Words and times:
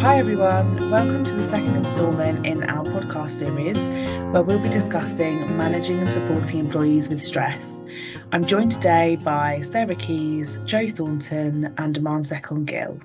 Hi 0.00 0.16
everyone, 0.16 0.90
welcome 0.90 1.24
to 1.24 1.34
the 1.34 1.44
second 1.44 1.76
instalment 1.76 2.46
in 2.46 2.62
our 2.62 2.86
podcast 2.86 3.32
series 3.32 3.90
where 4.32 4.42
we'll 4.42 4.58
be 4.58 4.70
discussing 4.70 5.54
managing 5.58 5.98
and 5.98 6.10
supporting 6.10 6.58
employees 6.58 7.10
with 7.10 7.20
stress. 7.20 7.84
I'm 8.32 8.46
joined 8.46 8.72
today 8.72 9.16
by 9.16 9.60
Sarah 9.60 9.94
Keyes, 9.94 10.58
Jo 10.64 10.88
Thornton, 10.88 11.74
and 11.76 11.98
Aman 11.98 12.22
Sekhon-Gill. 12.22 12.98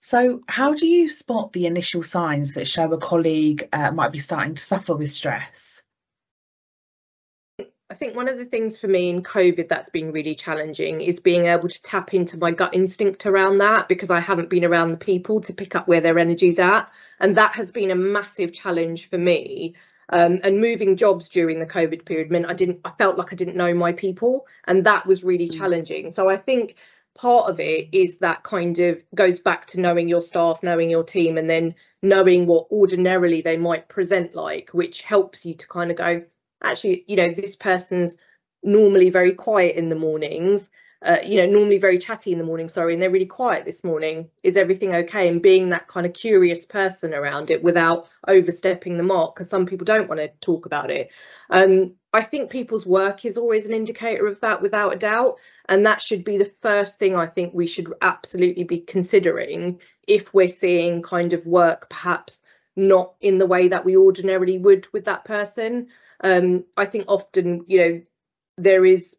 So, 0.00 0.40
how 0.48 0.74
do 0.74 0.88
you 0.88 1.08
spot 1.08 1.52
the 1.52 1.66
initial 1.66 2.02
signs 2.02 2.54
that 2.54 2.66
show 2.66 2.92
a 2.92 2.98
colleague 2.98 3.68
uh, 3.72 3.92
might 3.92 4.10
be 4.10 4.18
starting 4.18 4.56
to 4.56 4.60
suffer 4.60 4.96
with 4.96 5.12
stress? 5.12 5.79
I 7.90 7.94
think 7.94 8.14
one 8.14 8.28
of 8.28 8.38
the 8.38 8.44
things 8.44 8.78
for 8.78 8.86
me 8.86 9.10
in 9.10 9.20
COVID 9.24 9.68
that's 9.68 9.88
been 9.88 10.12
really 10.12 10.36
challenging 10.36 11.00
is 11.00 11.18
being 11.18 11.46
able 11.46 11.68
to 11.68 11.82
tap 11.82 12.14
into 12.14 12.38
my 12.38 12.52
gut 12.52 12.72
instinct 12.72 13.26
around 13.26 13.58
that 13.58 13.88
because 13.88 14.10
I 14.10 14.20
haven't 14.20 14.48
been 14.48 14.64
around 14.64 14.92
the 14.92 14.96
people 14.96 15.40
to 15.40 15.52
pick 15.52 15.74
up 15.74 15.88
where 15.88 16.00
their 16.00 16.16
energy's 16.16 16.60
at. 16.60 16.88
And 17.18 17.36
that 17.36 17.56
has 17.56 17.72
been 17.72 17.90
a 17.90 17.96
massive 17.96 18.52
challenge 18.52 19.10
for 19.10 19.18
me. 19.18 19.74
Um, 20.10 20.38
and 20.44 20.60
moving 20.60 20.96
jobs 20.96 21.28
during 21.28 21.58
the 21.58 21.66
COVID 21.66 22.04
period 22.04 22.30
meant 22.30 22.46
I 22.46 22.52
didn't, 22.52 22.78
I 22.84 22.92
felt 22.96 23.18
like 23.18 23.32
I 23.32 23.36
didn't 23.36 23.56
know 23.56 23.74
my 23.74 23.92
people. 23.92 24.46
And 24.68 24.86
that 24.86 25.04
was 25.04 25.24
really 25.24 25.48
mm. 25.48 25.58
challenging. 25.58 26.12
So 26.12 26.30
I 26.30 26.36
think 26.36 26.76
part 27.16 27.50
of 27.50 27.58
it 27.58 27.88
is 27.90 28.18
that 28.18 28.44
kind 28.44 28.78
of 28.78 29.02
goes 29.16 29.40
back 29.40 29.66
to 29.66 29.80
knowing 29.80 30.08
your 30.08 30.20
staff, 30.20 30.62
knowing 30.62 30.90
your 30.90 31.02
team, 31.04 31.36
and 31.36 31.50
then 31.50 31.74
knowing 32.02 32.46
what 32.46 32.66
ordinarily 32.70 33.40
they 33.40 33.56
might 33.56 33.88
present 33.88 34.34
like, 34.34 34.70
which 34.72 35.02
helps 35.02 35.44
you 35.44 35.54
to 35.54 35.66
kind 35.66 35.90
of 35.90 35.96
go, 35.96 36.22
actually, 36.62 37.04
you 37.06 37.16
know, 37.16 37.32
this 37.32 37.56
person's 37.56 38.16
normally 38.62 39.10
very 39.10 39.32
quiet 39.32 39.76
in 39.76 39.88
the 39.88 39.96
mornings, 39.96 40.70
uh, 41.02 41.16
you 41.24 41.38
know, 41.38 41.46
normally 41.46 41.78
very 41.78 41.98
chatty 41.98 42.30
in 42.30 42.38
the 42.38 42.44
morning, 42.44 42.68
sorry, 42.68 42.92
and 42.92 43.02
they're 43.02 43.10
really 43.10 43.24
quiet 43.24 43.64
this 43.64 43.82
morning. 43.82 44.28
Is 44.42 44.58
everything 44.58 44.94
okay? 44.94 45.28
And 45.28 45.40
being 45.40 45.70
that 45.70 45.88
kind 45.88 46.04
of 46.04 46.12
curious 46.12 46.66
person 46.66 47.14
around 47.14 47.50
it 47.50 47.62
without 47.62 48.08
overstepping 48.28 48.98
the 48.98 49.02
mark, 49.02 49.34
because 49.34 49.48
some 49.48 49.64
people 49.64 49.86
don't 49.86 50.08
want 50.08 50.20
to 50.20 50.28
talk 50.42 50.66
about 50.66 50.90
it. 50.90 51.10
Um, 51.48 51.94
I 52.12 52.22
think 52.22 52.50
people's 52.50 52.84
work 52.84 53.24
is 53.24 53.38
always 53.38 53.64
an 53.64 53.72
indicator 53.72 54.26
of 54.26 54.40
that 54.40 54.60
without 54.60 54.92
a 54.92 54.98
doubt. 54.98 55.36
And 55.68 55.86
that 55.86 56.02
should 56.02 56.24
be 56.24 56.36
the 56.36 56.52
first 56.60 56.98
thing 56.98 57.16
I 57.16 57.26
think 57.26 57.54
we 57.54 57.66
should 57.66 57.90
absolutely 58.02 58.64
be 58.64 58.80
considering 58.80 59.80
if 60.06 60.34
we're 60.34 60.48
seeing 60.48 61.00
kind 61.00 61.32
of 61.32 61.46
work 61.46 61.88
perhaps 61.88 62.42
not 62.76 63.14
in 63.20 63.38
the 63.38 63.46
way 63.46 63.68
that 63.68 63.84
we 63.84 63.96
ordinarily 63.96 64.58
would 64.58 64.86
with 64.92 65.06
that 65.06 65.24
person 65.24 65.88
um, 66.22 66.64
I 66.76 66.84
think 66.84 67.04
often, 67.08 67.64
you 67.66 67.78
know, 67.80 68.02
there 68.58 68.84
is 68.84 69.16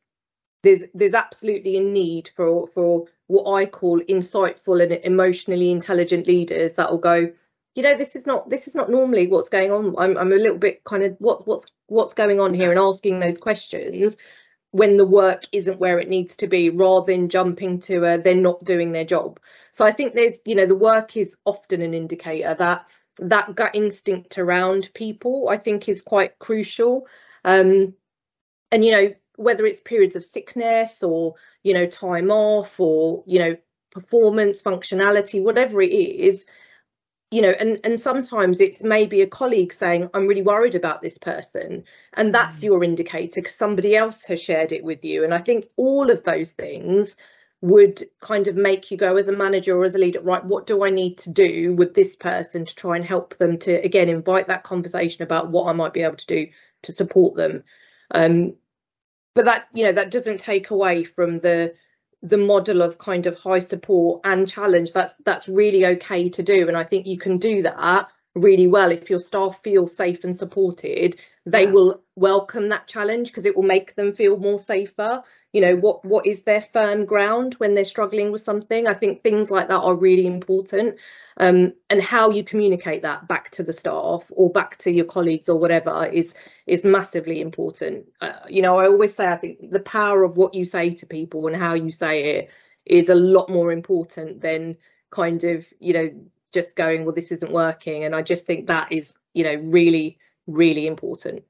there's 0.64 0.84
there's 0.94 1.16
absolutely 1.16 1.78
a 1.78 1.82
need 1.82 2.30
for 2.36 2.68
for 2.68 3.08
what 3.28 3.52
I 3.52 3.66
call 3.66 4.00
insightful 4.02 4.82
and 4.82 4.92
emotionally 5.04 5.72
intelligent 5.72 6.28
leaders 6.28 6.74
that 6.76 6.92
will 6.92 7.00
go, 7.00 7.32
you 7.76 7.84
know, 7.84 7.98
this 7.98 8.16
is 8.16 8.28
not 8.28 8.50
this 8.50 8.68
is 8.68 8.76
not 8.76 8.92
normally 8.92 9.28
what's 9.28 9.50
going 9.50 9.72
on. 9.72 9.96
I'm 9.98 10.18
I'm 10.18 10.32
a 10.32 10.36
little 10.36 10.58
bit 10.58 10.84
kind 10.84 11.04
of 11.04 11.16
what 11.20 11.48
what's 11.48 11.66
what's 11.88 12.14
going 12.14 12.40
on 12.40 12.54
here 12.54 12.72
and 12.72 12.80
asking 12.80 13.20
those 13.20 13.38
questions 13.38 14.18
when 14.72 14.98
the 14.98 15.06
work 15.06 15.44
isn't 15.52 15.80
where 15.80 16.00
it 16.00 16.10
needs 16.10 16.36
to 16.38 16.48
be 16.48 16.70
rather 16.70 17.12
than 17.12 17.30
jumping 17.30 17.80
to 17.82 18.06
a 18.06 18.18
they're 18.18 18.36
not 18.36 18.64
doing 18.64 18.92
their 18.92 19.06
job 19.06 19.40
so 19.72 19.86
i 19.86 19.92
think 19.92 20.14
there's 20.14 20.36
you 20.46 20.56
know 20.56 20.66
the 20.66 20.76
work 20.76 21.18
is 21.18 21.36
often 21.46 21.82
an 21.82 21.94
indicator 21.94 22.56
that 22.58 22.86
that 23.22 23.56
gut 23.56 23.76
instinct 23.76 24.38
around 24.38 24.90
people 24.94 25.48
i 25.50 25.58
think 25.58 25.88
is 25.88 26.02
quite 26.02 26.38
crucial 26.40 27.08
um, 27.46 27.94
and 28.72 28.86
you 28.86 28.92
know 28.92 29.14
whether 29.36 29.66
it's 29.66 29.80
periods 29.80 30.16
of 30.16 30.26
sickness 30.26 31.04
or 31.04 31.36
you 31.64 31.74
know 31.74 31.86
time 31.86 32.30
off 32.30 32.80
or 32.80 33.24
you 33.26 33.40
know 33.40 33.56
performance 33.92 34.62
functionality 34.62 35.42
whatever 35.42 35.82
it 35.82 35.92
is 35.92 36.46
you 37.32 37.42
know 37.42 37.54
and 37.60 37.80
and 37.84 38.00
sometimes 38.00 38.60
it's 38.60 38.84
maybe 38.84 39.22
a 39.22 39.28
colleague 39.28 39.74
saying 39.74 40.10
i'm 40.14 40.28
really 40.28 40.42
worried 40.42 40.76
about 40.76 41.02
this 41.02 41.18
person 41.18 41.84
and 42.14 42.34
that's 42.34 42.58
mm. 42.58 42.64
your 42.64 42.84
indicator 42.84 43.42
because 43.42 43.56
somebody 43.56 43.96
else 43.96 44.26
has 44.26 44.42
shared 44.42 44.72
it 44.72 44.84
with 44.84 45.04
you 45.04 45.24
and 45.24 45.34
i 45.34 45.38
think 45.38 45.66
all 45.78 46.10
of 46.12 46.24
those 46.24 46.52
things 46.52 47.16
would 47.62 48.04
kind 48.22 48.48
of 48.48 48.56
make 48.56 48.90
you 48.90 48.98
go 48.98 49.18
as 49.18 49.28
a 49.28 49.32
manager 49.32 49.78
or 49.78 49.86
as 49.86 49.94
a 49.94 50.00
leader, 50.00 50.20
right, 50.22 50.44
what 50.44 50.66
do 50.66 50.84
I 50.84 50.90
need 50.90 51.20
to 51.20 51.30
do 51.30 51.74
with 51.76 51.94
this 51.94 52.16
person 52.16 52.66
to 52.66 52.76
try 52.76 52.96
and 52.96 53.06
help 53.06 53.38
them 53.38 53.60
to, 53.60 53.74
again, 53.84 54.10
invite 54.10 54.48
that 54.48 54.64
conversation 54.64 55.22
about 55.22 55.52
what 55.52 55.68
I 55.68 55.74
might 55.74 55.94
be 55.94 56.02
able 56.02 56.16
to 56.18 56.26
do 56.26 56.48
to 56.84 56.92
support 56.92 57.36
them. 57.36 57.64
Um, 58.10 58.56
but 59.36 59.46
that, 59.46 59.68
you 59.74 59.84
know, 59.84 59.94
that 59.94 60.12
doesn't 60.12 60.40
take 60.40 60.72
away 60.72 61.04
from 61.04 61.40
the 61.40 61.74
the 62.24 62.38
model 62.38 62.84
of 62.84 63.00
kind 63.00 63.26
of 63.26 63.36
high 63.36 63.60
support 63.60 64.22
and 64.24 64.48
challenge. 64.48 64.94
That's 64.94 65.14
that's 65.26 65.50
really 65.50 65.86
okay 65.86 66.30
to 66.30 66.44
do. 66.44 66.68
And 66.68 66.78
I 66.78 66.84
think 66.84 67.08
you 67.08 67.18
can 67.18 67.38
do 67.38 67.64
that 67.64 68.08
really 68.36 68.68
well 68.68 68.92
if 68.92 69.10
your 69.10 69.20
staff 69.20 69.60
feel 69.64 69.88
safe 69.88 70.24
and 70.24 70.36
supported 70.36 71.18
they 71.46 71.64
yeah. 71.64 71.72
will 71.72 72.04
welcome 72.16 72.70
that 72.70 72.88
challenge 72.88 73.30
because 73.30 73.46
it 73.46 73.56
will 73.56 73.64
make 73.64 73.96
them 73.96 74.14
feel 74.14 74.38
more 74.38 74.60
safer. 74.60 75.24
You 75.54 75.62
know 75.62 75.76
what 75.76 76.06
what 76.06 76.28
is 76.28 76.44
their 76.44 76.62
firm 76.62 77.06
ground 77.06 77.56
when 77.56 77.74
they're 77.74 77.86
struggling 77.86 78.32
with 78.32 78.44
something? 78.44 78.88
I 78.88 78.94
think 78.94 79.24
things 79.24 79.50
like 79.50 79.68
that 79.70 79.80
are 79.80 79.96
really 79.96 80.28
important 80.28 81.00
um, 81.38 81.74
and 81.90 82.02
how 82.02 82.30
you 82.30 82.44
communicate 82.44 83.02
that 83.02 83.28
back 83.28 83.50
to 83.52 83.64
the 83.64 83.74
staff 83.74 84.24
or 84.30 84.52
back 84.52 84.78
to 84.80 84.92
your 84.92 85.06
colleagues 85.06 85.50
or 85.50 85.58
whatever 85.58 86.06
is 86.06 86.34
is 86.68 86.86
massively 86.86 87.42
important. 87.42 88.06
Uh, 88.22 88.34
you 88.48 88.62
know 88.62 88.78
i 88.78 88.86
always 88.86 89.16
say 89.16 89.26
i 89.26 89.36
think 89.36 89.72
the 89.72 89.80
power 89.80 90.24
of 90.24 90.38
what 90.38 90.54
you 90.54 90.66
say 90.66 90.92
to 90.92 91.06
people 91.06 91.48
and 91.48 91.56
how 91.56 91.74
you 91.74 91.90
say 91.92 92.38
it 92.38 92.50
is 92.86 93.10
a 93.10 93.16
lot 93.16 93.50
more 93.50 93.72
important 93.72 94.42
than 94.42 94.78
kind 95.10 95.44
of 95.44 95.66
you 95.80 95.94
know 95.94 96.12
just 96.54 96.76
going 96.76 97.06
well 97.06 97.16
this 97.16 97.32
isn't 97.32 97.52
working. 97.52 98.04
And 98.04 98.16
i 98.16 98.22
just 98.22 98.46
think 98.46 98.68
that 98.68 98.92
is 98.92 99.14
you 99.34 99.44
know 99.44 99.56
really 99.56 100.20
really 100.48 100.88
important. 100.88 101.44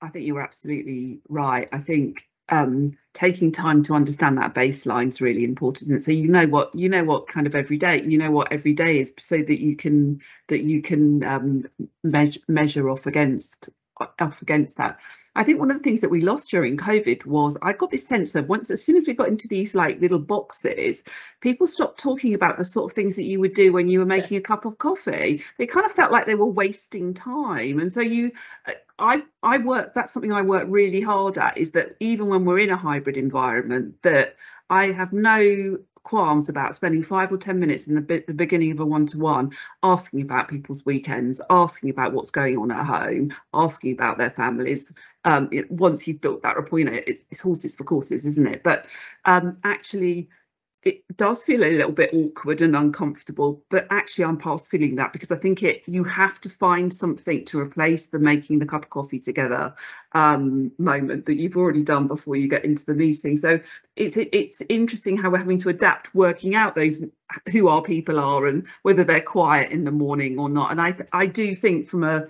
I 0.00 0.08
think 0.08 0.26
you're 0.26 0.42
absolutely 0.42 1.20
right. 1.28 1.68
I 1.72 1.78
think 1.78 2.28
um, 2.50 2.96
taking 3.14 3.52
time 3.52 3.82
to 3.84 3.94
understand 3.94 4.38
that 4.38 4.54
baseline 4.54 5.08
is 5.08 5.20
really 5.20 5.44
important 5.44 5.90
and 5.90 6.02
so 6.02 6.10
you 6.10 6.28
know 6.28 6.46
what 6.46 6.74
you 6.74 6.88
know 6.88 7.02
what 7.04 7.26
kind 7.26 7.46
of 7.46 7.54
every 7.54 7.78
day 7.78 8.02
you 8.02 8.18
know 8.18 8.30
what 8.30 8.52
every 8.52 8.74
day 8.74 8.98
is 8.98 9.12
so 9.18 9.38
that 9.38 9.60
you 9.62 9.76
can 9.76 10.20
that 10.48 10.62
you 10.62 10.82
can 10.82 11.24
um, 11.24 11.64
measure 12.02 12.40
measure 12.48 12.90
off 12.90 13.06
against 13.06 13.70
off 14.18 14.42
against 14.42 14.76
that 14.76 14.98
I 15.36 15.42
think 15.42 15.58
one 15.58 15.70
of 15.70 15.76
the 15.76 15.82
things 15.82 16.00
that 16.00 16.10
we 16.10 16.20
lost 16.20 16.50
during 16.50 16.76
COVID 16.76 17.26
was 17.26 17.56
I 17.62 17.72
got 17.72 17.90
this 17.90 18.06
sense 18.06 18.34
of 18.34 18.48
once, 18.48 18.70
as 18.70 18.84
soon 18.84 18.96
as 18.96 19.06
we 19.06 19.14
got 19.14 19.28
into 19.28 19.48
these 19.48 19.74
like 19.74 20.00
little 20.00 20.18
boxes, 20.18 21.02
people 21.40 21.66
stopped 21.66 21.98
talking 21.98 22.34
about 22.34 22.56
the 22.56 22.64
sort 22.64 22.90
of 22.90 22.94
things 22.94 23.16
that 23.16 23.24
you 23.24 23.40
would 23.40 23.54
do 23.54 23.72
when 23.72 23.88
you 23.88 23.98
were 23.98 24.06
making 24.06 24.36
a 24.36 24.40
cup 24.40 24.64
of 24.64 24.78
coffee. 24.78 25.42
They 25.58 25.66
kind 25.66 25.86
of 25.86 25.92
felt 25.92 26.12
like 26.12 26.26
they 26.26 26.36
were 26.36 26.46
wasting 26.46 27.14
time. 27.14 27.80
And 27.80 27.92
so 27.92 28.00
you, 28.00 28.30
uh, 28.68 28.72
I, 28.98 29.22
I 29.42 29.58
work, 29.58 29.92
that's 29.94 30.12
something 30.12 30.32
I 30.32 30.42
work 30.42 30.66
really 30.68 31.00
hard 31.00 31.36
at 31.38 31.58
is 31.58 31.72
that 31.72 31.94
even 31.98 32.28
when 32.28 32.44
we're 32.44 32.60
in 32.60 32.70
a 32.70 32.76
hybrid 32.76 33.16
environment, 33.16 34.02
that 34.02 34.36
I 34.70 34.92
have 34.92 35.12
no 35.12 35.78
qualms 36.04 36.48
about 36.48 36.76
spending 36.76 37.02
five 37.02 37.32
or 37.32 37.38
10 37.38 37.58
minutes 37.58 37.88
in 37.88 37.94
the, 37.94 38.24
the 38.26 38.34
beginning 38.34 38.70
of 38.70 38.78
a 38.78 38.86
one 38.86 39.06
to 39.06 39.18
one 39.18 39.50
asking 39.82 40.20
about 40.22 40.48
people's 40.48 40.86
weekends, 40.86 41.40
asking 41.50 41.90
about 41.90 42.12
what's 42.12 42.30
going 42.30 42.56
on 42.58 42.70
at 42.70 42.84
home, 42.84 43.34
asking 43.52 43.92
about 43.92 44.18
their 44.18 44.30
families. 44.30 44.92
Um, 45.24 45.50
once 45.70 46.06
you've 46.06 46.20
built 46.20 46.42
that 46.42 46.56
rapport, 46.56 46.78
you 46.78 46.84
know, 46.84 47.00
it's, 47.06 47.22
it's 47.30 47.40
horses 47.40 47.74
for 47.74 47.84
courses, 47.84 48.26
isn't 48.26 48.46
it? 48.46 48.62
But 48.62 48.86
um, 49.24 49.54
actually, 49.64 50.28
it 50.84 51.02
does 51.16 51.44
feel 51.44 51.62
a 51.64 51.76
little 51.76 51.92
bit 51.92 52.10
awkward 52.12 52.60
and 52.60 52.76
uncomfortable 52.76 53.62
but 53.70 53.86
actually 53.90 54.24
i'm 54.24 54.36
past 54.36 54.70
feeling 54.70 54.94
that 54.96 55.12
because 55.12 55.32
i 55.32 55.36
think 55.36 55.62
it 55.62 55.82
you 55.86 56.04
have 56.04 56.40
to 56.40 56.48
find 56.48 56.92
something 56.92 57.44
to 57.44 57.58
replace 57.60 58.06
the 58.06 58.18
making 58.18 58.58
the 58.58 58.66
cup 58.66 58.84
of 58.84 58.90
coffee 58.90 59.20
together 59.20 59.74
um, 60.14 60.70
moment 60.78 61.26
that 61.26 61.34
you've 61.34 61.56
already 61.56 61.82
done 61.82 62.06
before 62.06 62.36
you 62.36 62.48
get 62.48 62.64
into 62.64 62.86
the 62.86 62.94
meeting. 62.94 63.36
So 63.36 63.60
it's 63.96 64.16
it's 64.16 64.62
interesting 64.68 65.16
how 65.16 65.30
we're 65.30 65.38
having 65.38 65.58
to 65.58 65.68
adapt 65.68 66.14
working 66.14 66.54
out 66.54 66.74
those 66.74 67.02
who 67.50 67.68
our 67.68 67.82
people 67.82 68.20
are 68.20 68.46
and 68.46 68.66
whether 68.82 69.02
they're 69.02 69.20
quiet 69.20 69.72
in 69.72 69.84
the 69.84 69.90
morning 69.90 70.38
or 70.38 70.48
not. 70.48 70.70
And 70.70 70.80
i 70.80 70.96
i 71.12 71.26
do 71.26 71.54
think 71.54 71.86
from 71.86 72.04
a 72.04 72.26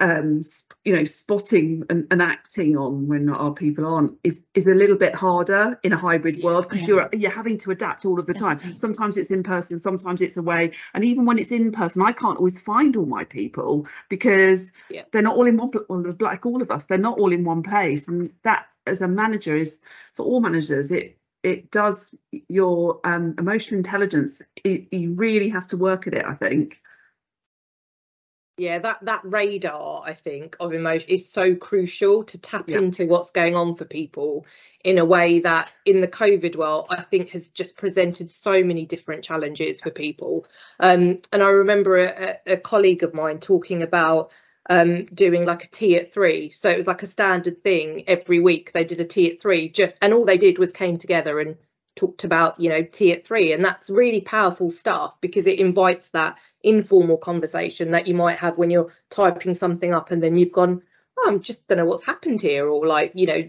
um, 0.00 0.42
you 0.84 0.94
know, 0.94 1.04
spotting 1.04 1.84
and, 1.88 2.06
and, 2.10 2.20
acting 2.20 2.76
on 2.76 3.06
when 3.06 3.28
our 3.28 3.52
people 3.52 3.86
aren't 3.86 4.12
is 4.24 4.42
is 4.54 4.66
a 4.66 4.74
little 4.74 4.96
bit 4.96 5.14
harder 5.14 5.78
in 5.82 5.92
a 5.92 5.96
hybrid 5.96 6.42
world 6.42 6.68
because 6.68 6.82
yeah. 6.82 6.88
you're 6.88 7.08
you're 7.12 7.30
having 7.30 7.56
to 7.58 7.70
adapt 7.70 8.04
all 8.04 8.18
of 8.18 8.26
the 8.26 8.34
time. 8.34 8.76
Sometimes 8.76 9.16
it's 9.16 9.30
in 9.30 9.42
person, 9.42 9.78
sometimes 9.78 10.20
it's 10.20 10.36
away, 10.36 10.72
and 10.94 11.04
even 11.04 11.24
when 11.24 11.38
it's 11.38 11.52
in 11.52 11.72
person, 11.72 12.02
I 12.02 12.12
can't 12.12 12.36
always 12.36 12.60
find 12.60 12.96
all 12.96 13.06
my 13.06 13.24
people 13.24 13.86
because 14.08 14.72
yeah. 14.90 15.02
they're 15.12 15.22
not 15.22 15.36
all 15.36 15.46
in 15.46 15.56
one. 15.56 15.70
Well, 15.88 16.02
there's 16.02 16.20
like 16.20 16.44
all 16.44 16.60
of 16.60 16.70
us, 16.70 16.84
they're 16.84 16.98
not 16.98 17.18
all 17.18 17.32
in 17.32 17.44
one 17.44 17.62
place, 17.62 18.08
and 18.08 18.32
that 18.42 18.66
as 18.86 19.00
a 19.00 19.08
manager 19.08 19.56
is 19.56 19.80
for 20.14 20.24
all 20.24 20.40
managers 20.40 20.92
it 20.92 21.18
it 21.42 21.70
does 21.70 22.14
your 22.48 23.00
um, 23.04 23.34
emotional 23.38 23.78
intelligence. 23.78 24.42
It, 24.64 24.88
you 24.92 25.14
really 25.14 25.48
have 25.48 25.66
to 25.68 25.76
work 25.76 26.08
at 26.08 26.14
it, 26.14 26.24
I 26.26 26.34
think. 26.34 26.78
Yeah 28.56 28.78
that 28.78 28.98
that 29.02 29.20
radar 29.24 30.02
i 30.06 30.14
think 30.14 30.56
of 30.60 30.72
emotion 30.72 31.08
is 31.08 31.28
so 31.28 31.54
crucial 31.54 32.24
to 32.24 32.38
tap 32.38 32.68
yeah. 32.68 32.78
into 32.78 33.06
what's 33.06 33.30
going 33.30 33.54
on 33.54 33.76
for 33.76 33.84
people 33.84 34.46
in 34.84 34.98
a 34.98 35.04
way 35.04 35.40
that 35.40 35.70
in 35.84 36.00
the 36.00 36.08
covid 36.08 36.56
world 36.56 36.86
i 36.90 37.02
think 37.02 37.30
has 37.30 37.48
just 37.48 37.76
presented 37.76 38.30
so 38.30 38.62
many 38.62 38.86
different 38.86 39.22
challenges 39.22 39.80
for 39.80 39.90
people. 39.90 40.46
Um, 40.80 41.20
and 41.32 41.42
i 41.42 41.48
remember 41.48 41.98
a, 41.98 42.38
a, 42.46 42.56
colleague 42.56 43.02
of 43.02 43.14
mine 43.14 43.38
talking 43.38 43.82
about 43.82 44.30
um, 44.68 45.04
doing 45.06 45.44
like 45.44 45.64
a 45.64 45.68
tea 45.68 45.96
at 45.96 46.12
three. 46.12 46.50
So 46.50 46.68
it 46.68 46.76
was 46.76 46.86
like 46.86 47.02
a 47.02 47.06
standard 47.06 47.62
thing 47.62 48.04
every 48.08 48.40
week. 48.40 48.72
They 48.72 48.84
did 48.84 49.00
a 49.00 49.04
tea 49.04 49.30
at 49.30 49.40
three 49.40 49.68
just 49.68 49.94
and 50.02 50.12
all 50.12 50.24
they 50.24 50.38
did 50.38 50.58
was 50.58 50.72
came 50.72 50.98
together 50.98 51.40
and 51.40 51.56
talked 51.96 52.24
about 52.24 52.60
you 52.60 52.68
know 52.68 52.82
tea 52.82 53.12
at 53.12 53.26
three 53.26 53.52
and 53.52 53.64
that's 53.64 53.90
really 53.90 54.20
powerful 54.20 54.70
stuff 54.70 55.14
because 55.20 55.46
it 55.46 55.58
invites 55.58 56.10
that 56.10 56.36
informal 56.62 57.16
conversation 57.16 57.90
that 57.90 58.06
you 58.06 58.14
might 58.14 58.38
have 58.38 58.56
when 58.58 58.70
you're 58.70 58.92
typing 59.10 59.54
something 59.54 59.92
up 59.94 60.10
and 60.10 60.22
then 60.22 60.36
you've 60.36 60.52
gone 60.52 60.82
oh, 61.18 61.24
i'm 61.26 61.40
just 61.40 61.66
don't 61.66 61.78
know 61.78 61.86
what's 61.86 62.04
happened 62.04 62.40
here 62.40 62.68
or 62.68 62.86
like 62.86 63.12
you 63.14 63.26
know 63.26 63.42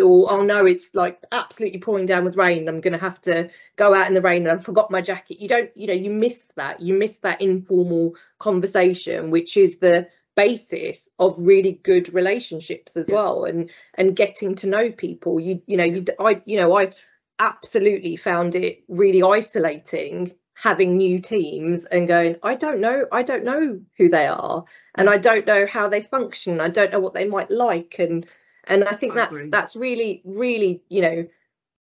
or 0.00 0.32
oh 0.32 0.42
no 0.42 0.66
it's 0.66 0.94
like 0.94 1.20
absolutely 1.32 1.80
pouring 1.80 2.06
down 2.06 2.24
with 2.24 2.36
rain. 2.36 2.68
I'm 2.68 2.80
going 2.80 2.92
to 2.92 2.98
have 2.98 3.20
to 3.22 3.50
go 3.76 3.94
out 3.94 4.06
in 4.06 4.14
the 4.14 4.20
rain 4.20 4.46
and 4.46 4.58
i 4.58 4.62
forgot 4.62 4.90
my 4.90 5.00
jacket. 5.00 5.40
You 5.40 5.48
don't 5.48 5.76
you 5.76 5.86
know 5.86 5.92
you 5.92 6.10
miss 6.10 6.44
that. 6.56 6.80
You 6.80 6.94
miss 6.94 7.16
that 7.18 7.40
informal 7.40 8.14
conversation 8.38 9.30
which 9.30 9.56
is 9.56 9.78
the 9.78 10.08
basis 10.36 11.08
of 11.18 11.34
really 11.36 11.72
good 11.82 12.14
relationships 12.14 12.96
as 12.96 13.08
yes. 13.08 13.14
well 13.14 13.44
and 13.44 13.70
and 13.94 14.14
getting 14.14 14.54
to 14.56 14.66
know 14.66 14.90
people. 14.90 15.40
You 15.40 15.62
you 15.66 15.76
know 15.76 15.84
you 15.84 16.04
i 16.20 16.42
you 16.44 16.60
know 16.60 16.76
i 16.76 16.92
absolutely 17.38 18.16
found 18.16 18.54
it 18.54 18.82
really 18.88 19.22
isolating 19.22 20.32
having 20.54 20.96
new 20.96 21.20
teams 21.20 21.84
and 21.86 22.08
going 22.08 22.36
i 22.42 22.54
don't 22.54 22.80
know 22.80 23.06
i 23.12 23.22
don't 23.22 23.44
know 23.44 23.78
who 23.96 24.08
they 24.08 24.26
are 24.26 24.64
and 24.96 25.08
i 25.08 25.16
don't 25.16 25.46
know 25.46 25.66
how 25.66 25.88
they 25.88 26.00
function 26.00 26.60
i 26.60 26.68
don't 26.68 26.90
know 26.90 26.98
what 26.98 27.14
they 27.14 27.24
might 27.24 27.50
like 27.50 27.96
and 28.00 28.26
and 28.64 28.82
i 28.84 28.92
think 28.92 29.12
I 29.12 29.16
that's 29.16 29.34
agree. 29.36 29.50
that's 29.50 29.76
really 29.76 30.20
really 30.24 30.82
you 30.88 31.00
know 31.00 31.26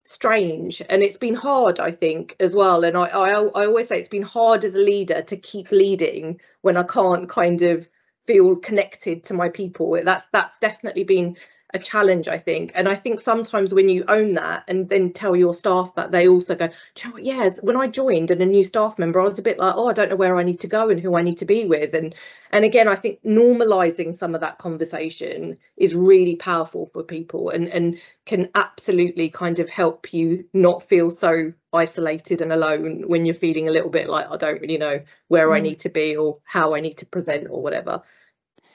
strange 0.04 0.82
and 0.90 1.02
it's 1.02 1.18
been 1.18 1.36
hard 1.36 1.80
i 1.80 1.92
think 1.92 2.36
as 2.40 2.54
well 2.56 2.84
and 2.84 2.98
I, 2.98 3.06
I 3.06 3.30
i 3.30 3.66
always 3.66 3.88
say 3.88 4.00
it's 4.00 4.10
been 4.10 4.22
hard 4.22 4.66
as 4.66 4.76
a 4.76 4.80
leader 4.82 5.22
to 5.22 5.38
keep 5.38 5.72
leading 5.72 6.40
when 6.62 6.78
i 6.78 6.84
can't 6.84 7.30
kind 7.30 7.62
of 7.62 7.88
feel 8.26 8.58
connected 8.58 9.24
to 9.26 9.34
my 9.34 9.48
people 9.48 10.00
that's 10.04 10.26
that's 10.34 10.60
definitely 10.60 11.06
been 11.06 11.38
a 11.74 11.80
challenge, 11.80 12.28
I 12.28 12.38
think. 12.38 12.72
And 12.76 12.88
I 12.88 12.96
think 12.96 13.20
sometimes 13.20 13.74
when 13.74 13.90
you 13.90 14.06
own 14.08 14.34
that 14.36 14.64
and 14.68 14.88
then 14.88 15.12
tell 15.12 15.36
your 15.36 15.54
staff 15.54 15.94
that, 15.96 16.12
they 16.12 16.28
also 16.28 16.56
go, 16.56 16.70
yes, 17.18 17.60
when 17.62 17.76
I 17.76 17.88
joined 17.88 18.32
and 18.32 18.42
a 18.42 18.46
new 18.46 18.64
staff 18.64 18.98
member, 18.98 19.20
I 19.20 19.26
was 19.26 19.38
a 19.38 19.42
bit 19.42 19.60
like, 19.60 19.74
oh, 19.76 19.90
I 19.90 19.94
don't 19.94 20.10
know 20.10 20.16
where 20.16 20.38
I 20.38 20.44
need 20.44 20.62
to 20.62 20.68
go 20.68 20.90
and 20.90 21.00
who 21.00 21.16
I 21.16 21.22
need 21.22 21.40
to 21.40 21.46
be 21.46 21.66
with. 21.66 21.94
And 21.94 22.16
and 22.52 22.64
again, 22.64 22.88
I 22.88 22.96
think 22.96 23.22
normalizing 23.24 24.16
some 24.16 24.34
of 24.34 24.40
that 24.40 24.58
conversation 24.58 25.58
is 25.76 25.94
really 25.94 26.38
powerful 26.38 26.90
for 26.94 27.04
people 27.04 27.50
and, 27.50 27.68
and 27.68 28.00
can 28.26 28.50
absolutely 28.56 29.30
kind 29.30 29.60
of 29.60 29.68
help 29.68 30.14
you 30.14 30.46
not 30.54 30.88
feel 30.88 31.12
so 31.12 31.52
isolated 31.74 32.42
and 32.42 32.54
alone 32.54 33.04
when 33.08 33.26
you're 33.26 33.36
feeling 33.36 33.68
a 33.68 33.72
little 33.72 33.90
bit 33.90 34.08
like 34.08 34.28
I 34.32 34.38
don't 34.38 34.62
really 34.62 34.78
know 34.78 35.02
where 35.28 35.50
mm. 35.50 35.56
I 35.56 35.60
need 35.60 35.82
to 35.82 35.90
be 35.90 36.16
or 36.16 36.38
how 36.46 36.74
I 36.74 36.80
need 36.80 36.98
to 37.00 37.06
present 37.06 37.50
or 37.50 37.62
whatever 37.62 38.02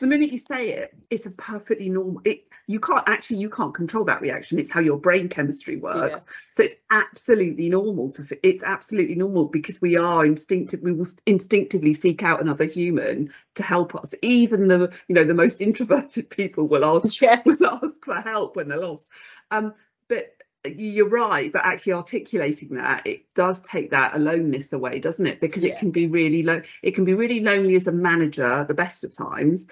the 0.02 0.08
minute 0.08 0.32
you 0.32 0.38
say 0.38 0.70
it, 0.70 0.94
it's 1.10 1.26
a 1.26 1.30
perfectly 1.30 1.88
normal. 1.88 2.20
It 2.24 2.48
you 2.66 2.80
can't 2.80 3.08
actually 3.08 3.36
you 3.36 3.48
can't 3.48 3.72
control 3.72 4.04
that 4.06 4.20
reaction. 4.20 4.58
It's 4.58 4.68
how 4.68 4.80
your 4.80 4.98
brain 4.98 5.28
chemistry 5.28 5.76
works. 5.76 6.24
Yeah. 6.26 6.32
So 6.54 6.62
it's 6.64 6.74
absolutely 6.90 7.68
normal 7.68 8.10
to. 8.14 8.38
It's 8.42 8.64
absolutely 8.64 9.14
normal 9.14 9.46
because 9.46 9.80
we 9.80 9.96
are 9.96 10.26
instinctive. 10.26 10.82
We 10.82 10.92
will 10.92 11.06
instinctively 11.26 11.94
seek 11.94 12.24
out 12.24 12.40
another 12.40 12.64
human 12.64 13.32
to 13.54 13.62
help 13.62 13.94
us. 13.94 14.12
Even 14.22 14.66
the 14.66 14.92
you 15.06 15.14
know 15.14 15.22
the 15.22 15.34
most 15.34 15.60
introverted 15.60 16.28
people 16.38 16.66
will 16.66 16.84
ask 16.84 17.20
yeah. 17.20 17.40
will 17.44 17.64
ask 17.64 18.04
for 18.04 18.20
help 18.20 18.56
when 18.56 18.68
they're 18.68 18.80
lost. 18.80 19.08
Um, 19.52 19.72
but 20.08 20.34
you're 20.64 21.08
right 21.08 21.52
but 21.52 21.64
actually 21.64 21.92
articulating 21.92 22.68
that 22.68 23.04
it 23.04 23.22
does 23.34 23.60
take 23.62 23.90
that 23.90 24.14
aloneness 24.14 24.72
away 24.72 25.00
doesn't 25.00 25.26
it 25.26 25.40
because 25.40 25.64
yeah. 25.64 25.72
it 25.72 25.78
can 25.78 25.90
be 25.90 26.06
really 26.06 26.42
low 26.44 26.62
it 26.82 26.94
can 26.94 27.04
be 27.04 27.14
really 27.14 27.40
lonely 27.40 27.74
as 27.74 27.88
a 27.88 27.92
manager 27.92 28.64
the 28.68 28.74
best 28.74 29.02
of 29.02 29.12
times 29.12 29.66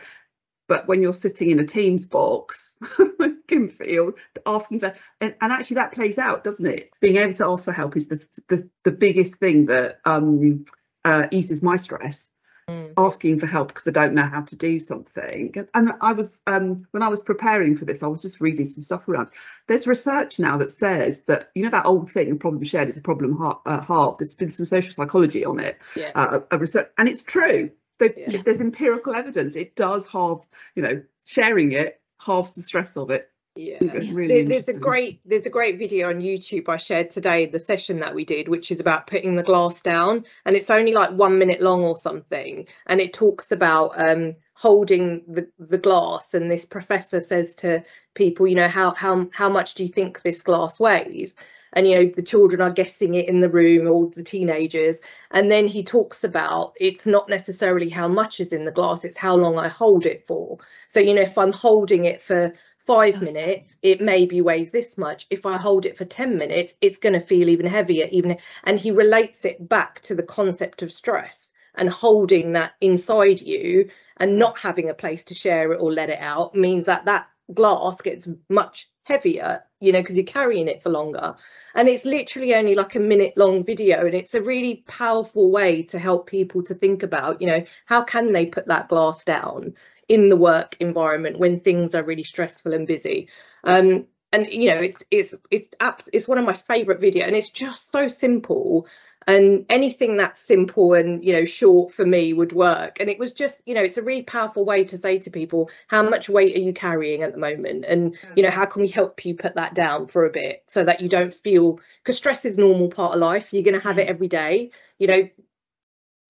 but 0.70 0.86
when 0.86 1.02
you're 1.02 1.12
sitting 1.12 1.50
in 1.50 1.58
a 1.58 1.64
Teams 1.64 2.06
box, 2.06 2.76
can 3.48 3.68
feel 3.68 4.12
asking 4.46 4.78
for, 4.78 4.94
and, 5.20 5.34
and, 5.40 5.52
actually 5.52 5.74
that 5.74 5.90
plays 5.90 6.16
out, 6.16 6.44
doesn't 6.44 6.64
it? 6.64 6.92
Being 7.00 7.16
able 7.16 7.34
to 7.34 7.46
ask 7.46 7.64
for 7.64 7.72
help 7.72 7.96
is 7.96 8.06
the 8.06 8.24
the, 8.46 8.70
the 8.84 8.92
biggest 8.92 9.40
thing 9.40 9.66
that 9.66 9.98
um, 10.04 10.64
uh, 11.04 11.26
eases 11.32 11.60
my 11.60 11.74
stress. 11.74 12.30
Mm. 12.68 12.92
Asking 12.96 13.40
for 13.40 13.46
help 13.46 13.68
because 13.68 13.88
I 13.88 13.90
don't 13.90 14.14
know 14.14 14.22
how 14.22 14.42
to 14.42 14.54
do 14.54 14.78
something, 14.78 15.52
and 15.74 15.92
I 16.00 16.12
was 16.12 16.40
um, 16.46 16.86
when 16.92 17.02
I 17.02 17.08
was 17.08 17.20
preparing 17.20 17.74
for 17.74 17.84
this, 17.84 18.04
I 18.04 18.06
was 18.06 18.22
just 18.22 18.40
reading 18.40 18.66
some 18.66 18.84
stuff 18.84 19.08
around. 19.08 19.30
There's 19.66 19.88
research 19.88 20.38
now 20.38 20.56
that 20.58 20.70
says 20.70 21.24
that 21.24 21.50
you 21.56 21.64
know 21.64 21.70
that 21.70 21.86
old 21.86 22.08
thing, 22.08 22.38
problem 22.38 22.62
shared 22.62 22.88
is 22.88 22.96
a 22.96 23.00
problem 23.00 23.36
half. 23.38 23.58
Uh, 23.66 23.80
half. 23.80 24.18
There's 24.18 24.36
been 24.36 24.50
some 24.50 24.66
social 24.66 24.92
psychology 24.92 25.44
on 25.44 25.58
it, 25.58 25.78
yeah. 25.96 26.12
uh, 26.14 26.40
a, 26.52 26.54
a 26.54 26.58
research, 26.58 26.88
and 26.96 27.08
it's 27.08 27.22
true 27.22 27.72
yeah. 28.04 28.42
there's 28.42 28.60
empirical 28.60 29.14
evidence. 29.14 29.56
It 29.56 29.76
does 29.76 30.06
halve, 30.06 30.46
you 30.74 30.82
know, 30.82 31.02
sharing 31.24 31.72
it 31.72 32.00
halves 32.24 32.52
the 32.52 32.62
stress 32.62 32.96
of 32.96 33.10
it. 33.10 33.30
Yeah, 33.56 33.78
really 34.12 34.44
there's 34.44 34.68
a 34.68 34.72
great 34.72 35.20
there's 35.24 35.44
a 35.44 35.50
great 35.50 35.76
video 35.76 36.08
on 36.08 36.20
YouTube 36.20 36.68
I 36.68 36.76
shared 36.76 37.10
today, 37.10 37.46
the 37.46 37.58
session 37.58 37.98
that 37.98 38.14
we 38.14 38.24
did, 38.24 38.48
which 38.48 38.70
is 38.70 38.78
about 38.78 39.08
putting 39.08 39.34
the 39.34 39.42
glass 39.42 39.82
down, 39.82 40.24
and 40.46 40.54
it's 40.54 40.70
only 40.70 40.92
like 40.92 41.10
one 41.10 41.36
minute 41.36 41.60
long 41.60 41.82
or 41.82 41.96
something, 41.96 42.68
and 42.86 43.00
it 43.00 43.12
talks 43.12 43.50
about 43.50 44.00
um, 44.00 44.36
holding 44.54 45.24
the 45.26 45.48
the 45.58 45.78
glass, 45.78 46.32
and 46.32 46.48
this 46.48 46.64
professor 46.64 47.20
says 47.20 47.52
to 47.56 47.82
people, 48.14 48.46
you 48.46 48.54
know, 48.54 48.68
how 48.68 48.94
how 48.94 49.28
how 49.32 49.48
much 49.48 49.74
do 49.74 49.82
you 49.82 49.88
think 49.88 50.22
this 50.22 50.42
glass 50.42 50.78
weighs? 50.78 51.34
And 51.72 51.86
you 51.86 51.94
know 51.94 52.12
the 52.14 52.22
children 52.22 52.60
are 52.60 52.70
guessing 52.70 53.14
it 53.14 53.28
in 53.28 53.40
the 53.40 53.48
room 53.48 53.86
or 53.86 54.10
the 54.10 54.22
teenagers. 54.22 54.98
And 55.30 55.50
then 55.50 55.66
he 55.66 55.82
talks 55.82 56.24
about 56.24 56.74
it's 56.80 57.06
not 57.06 57.28
necessarily 57.28 57.88
how 57.88 58.08
much 58.08 58.40
is 58.40 58.52
in 58.52 58.64
the 58.64 58.70
glass 58.70 59.04
it's 59.04 59.18
how 59.18 59.34
long 59.36 59.58
i 59.58 59.68
hold 59.68 60.06
it 60.06 60.26
for. 60.26 60.58
So 60.88 61.00
you 61.00 61.14
know 61.14 61.22
if 61.22 61.38
i'm 61.38 61.52
holding 61.52 62.04
it 62.04 62.22
for 62.22 62.52
five 62.86 63.22
minutes 63.22 63.76
it 63.82 64.00
maybe 64.00 64.40
weighs 64.40 64.70
this 64.70 64.98
much. 64.98 65.26
If 65.30 65.46
i 65.46 65.56
hold 65.56 65.86
it 65.86 65.96
for 65.96 66.04
10 66.04 66.36
minutes 66.36 66.74
it's 66.80 66.98
going 66.98 67.12
to 67.12 67.20
feel 67.20 67.48
even 67.48 67.66
heavier 67.66 68.08
even 68.10 68.36
and 68.64 68.78
he 68.78 68.90
relates 68.90 69.44
it 69.44 69.68
back 69.68 70.00
to 70.02 70.14
the 70.14 70.22
concept 70.22 70.82
of 70.82 70.92
stress 70.92 71.52
and 71.76 71.88
holding 71.88 72.52
that 72.52 72.72
inside 72.80 73.40
you 73.40 73.88
and 74.16 74.38
not 74.38 74.58
having 74.58 74.90
a 74.90 74.94
place 74.94 75.24
to 75.24 75.34
share 75.34 75.72
it 75.72 75.80
or 75.80 75.92
let 75.92 76.10
it 76.10 76.18
out 76.20 76.54
means 76.54 76.86
that 76.86 77.04
that 77.06 77.28
glass 77.54 78.00
gets 78.00 78.28
much 78.48 78.89
heavier 79.04 79.64
you 79.80 79.92
know 79.92 80.00
because 80.00 80.16
you're 80.16 80.24
carrying 80.24 80.68
it 80.68 80.82
for 80.82 80.90
longer. 80.90 81.34
And 81.74 81.88
it's 81.88 82.04
literally 82.04 82.54
only 82.54 82.74
like 82.74 82.94
a 82.94 83.00
minute 83.00 83.34
long 83.36 83.64
video 83.64 84.06
and 84.06 84.14
it's 84.14 84.34
a 84.34 84.42
really 84.42 84.84
powerful 84.86 85.50
way 85.50 85.82
to 85.84 85.98
help 85.98 86.26
people 86.26 86.62
to 86.64 86.74
think 86.74 87.02
about 87.02 87.40
you 87.40 87.48
know 87.48 87.64
how 87.86 88.02
can 88.02 88.32
they 88.32 88.46
put 88.46 88.66
that 88.68 88.88
glass 88.88 89.24
down 89.24 89.74
in 90.08 90.28
the 90.28 90.36
work 90.36 90.76
environment 90.80 91.38
when 91.38 91.60
things 91.60 91.94
are 91.94 92.02
really 92.02 92.24
stressful 92.24 92.74
and 92.74 92.86
busy? 92.86 93.28
Um, 93.64 94.06
and 94.32 94.46
you 94.50 94.70
know 94.70 94.80
it's 94.80 95.02
it's 95.10 95.34
it's 95.50 95.68
apps 95.80 96.08
it's 96.12 96.28
one 96.28 96.38
of 96.38 96.44
my 96.44 96.52
favorite 96.52 97.00
video 97.00 97.26
and 97.26 97.34
it's 97.34 97.50
just 97.50 97.90
so 97.90 98.06
simple 98.06 98.86
and 99.26 99.66
anything 99.68 100.16
that's 100.16 100.40
simple 100.40 100.94
and 100.94 101.24
you 101.24 101.32
know 101.32 101.44
short 101.44 101.92
for 101.92 102.06
me 102.06 102.32
would 102.32 102.52
work. 102.52 102.98
And 103.00 103.10
it 103.10 103.18
was 103.18 103.32
just 103.32 103.58
you 103.66 103.74
know 103.74 103.82
it's 103.82 103.98
a 103.98 104.02
really 104.02 104.22
powerful 104.22 104.64
way 104.64 104.84
to 104.84 104.96
say 104.96 105.18
to 105.18 105.30
people 105.30 105.70
how 105.88 106.02
much 106.02 106.28
weight 106.28 106.56
are 106.56 106.60
you 106.60 106.72
carrying 106.72 107.22
at 107.22 107.32
the 107.32 107.38
moment? 107.38 107.84
And 107.86 108.16
you 108.36 108.42
know 108.42 108.48
mm. 108.48 108.54
how 108.54 108.66
can 108.66 108.82
we 108.82 108.88
help 108.88 109.24
you 109.24 109.34
put 109.34 109.54
that 109.56 109.74
down 109.74 110.06
for 110.06 110.24
a 110.24 110.30
bit 110.30 110.64
so 110.66 110.84
that 110.84 111.00
you 111.00 111.08
don't 111.08 111.34
feel 111.34 111.78
because 112.02 112.16
stress 112.16 112.44
is 112.44 112.56
normal 112.56 112.88
part 112.88 113.14
of 113.14 113.20
life. 113.20 113.48
You're 113.52 113.62
going 113.62 113.78
to 113.78 113.86
have 113.86 113.98
it 113.98 114.06
mm. 114.06 114.10
every 114.10 114.28
day. 114.28 114.70
You 114.98 115.06
know 115.06 115.28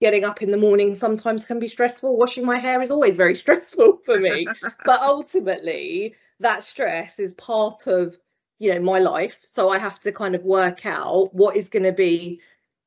getting 0.01 0.25
up 0.25 0.41
in 0.43 0.51
the 0.51 0.57
morning 0.57 0.95
sometimes 0.95 1.45
can 1.45 1.59
be 1.59 1.69
stressful. 1.69 2.17
Washing 2.17 2.47
my 2.47 2.59
hair 2.59 2.81
is 2.81 2.91
always 2.91 3.17
very 3.17 3.35
stressful 3.45 3.99
for 4.05 4.19
me. 4.19 4.47
But 4.85 5.01
ultimately 5.03 6.15
that 6.41 6.65
stress 6.65 7.21
is 7.21 7.35
part 7.35 7.87
of 7.87 8.17
you 8.59 8.75
know 8.75 8.81
my 8.81 8.99
life. 8.99 9.43
So 9.47 9.71
i 9.71 9.79
have 9.79 10.01
to 10.01 10.13
kind 10.13 10.35
of 10.35 10.43
work 10.43 10.85
out 10.87 11.33
what 11.33 11.57
is 11.57 11.69
going 11.69 11.85
to 11.85 11.93
be 11.93 12.41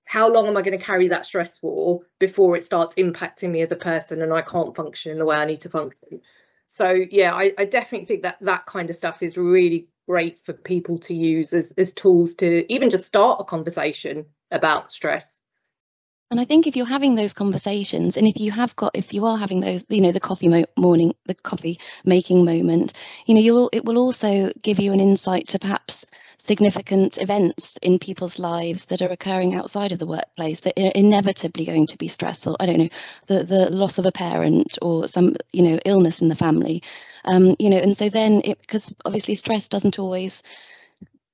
how 0.05 0.31
long 0.31 0.47
am 0.47 0.57
I 0.57 0.61
going 0.61 0.77
to 0.77 0.83
carry 0.83 1.07
that 1.07 1.25
stress 1.25 1.57
for 1.57 2.01
before 2.19 2.55
it 2.55 2.63
starts 2.63 2.95
impacting 2.95 3.51
me 3.51 3.61
as 3.61 3.71
a 3.71 3.77
person 3.77 4.21
and 4.21 4.33
I 4.33 4.41
can't 4.41 4.75
function 4.75 5.11
in 5.11 5.19
the 5.19 5.25
way 5.25 5.37
I 5.37 5.45
need 5.45 5.61
to 5.61 5.69
function? 5.69 6.21
So 6.67 6.91
yeah, 6.91 7.33
I, 7.33 7.53
I 7.57 7.65
definitely 7.65 8.07
think 8.07 8.23
that 8.23 8.37
that 8.41 8.65
kind 8.65 8.89
of 8.89 8.95
stuff 8.95 9.21
is 9.21 9.37
really 9.37 9.87
great 10.07 10.43
for 10.45 10.53
people 10.53 10.97
to 10.99 11.15
use 11.15 11.53
as, 11.53 11.71
as 11.77 11.93
tools 11.93 12.33
to 12.35 12.71
even 12.71 12.89
just 12.89 13.05
start 13.05 13.39
a 13.39 13.43
conversation 13.43 14.25
about 14.51 14.91
stress. 14.91 15.39
And 16.31 16.39
I 16.39 16.45
think 16.45 16.65
if 16.65 16.75
you're 16.75 16.85
having 16.87 17.13
those 17.13 17.33
conversations, 17.33 18.17
and 18.17 18.27
if 18.27 18.39
you 18.39 18.51
have 18.51 18.75
got, 18.75 18.91
if 18.95 19.13
you 19.13 19.25
are 19.25 19.37
having 19.37 19.59
those, 19.59 19.85
you 19.89 20.01
know, 20.01 20.11
the 20.11 20.19
coffee 20.19 20.47
mo- 20.47 20.65
morning, 20.75 21.13
the 21.25 21.35
coffee 21.35 21.79
making 22.05 22.43
moment, 22.43 22.93
you 23.27 23.35
know, 23.35 23.41
you'll 23.41 23.69
it 23.71 23.85
will 23.85 23.99
also 23.99 24.51
give 24.63 24.79
you 24.79 24.93
an 24.93 24.99
insight 24.99 25.47
to 25.49 25.59
perhaps 25.59 26.05
significant 26.39 27.19
events 27.19 27.77
in 27.83 27.99
people's 27.99 28.39
lives 28.39 28.85
that 28.85 29.01
are 29.01 29.09
occurring 29.11 29.53
outside 29.53 29.91
of 29.91 29.99
the 29.99 30.07
workplace 30.07 30.61
that 30.61 30.77
are 30.77 30.91
inevitably 30.95 31.65
going 31.65 31.85
to 31.87 31.97
be 31.97 32.07
stressful. 32.07 32.57
I 32.59 32.65
don't 32.65 32.79
know, 32.79 32.89
the 33.27 33.43
the 33.43 33.69
loss 33.69 33.99
of 33.99 34.05
a 34.07 34.11
parent 34.11 34.77
or 34.81 35.07
some, 35.07 35.35
you 35.51 35.61
know, 35.61 35.79
illness 35.85 36.19
in 36.19 36.29
the 36.29 36.35
family, 36.35 36.81
um, 37.25 37.55
you 37.59 37.69
know, 37.69 37.77
and 37.77 37.95
so 37.95 38.09
then 38.09 38.41
it 38.43 38.59
because 38.59 38.91
obviously 39.05 39.35
stress 39.35 39.67
doesn't 39.67 39.99
always 39.99 40.41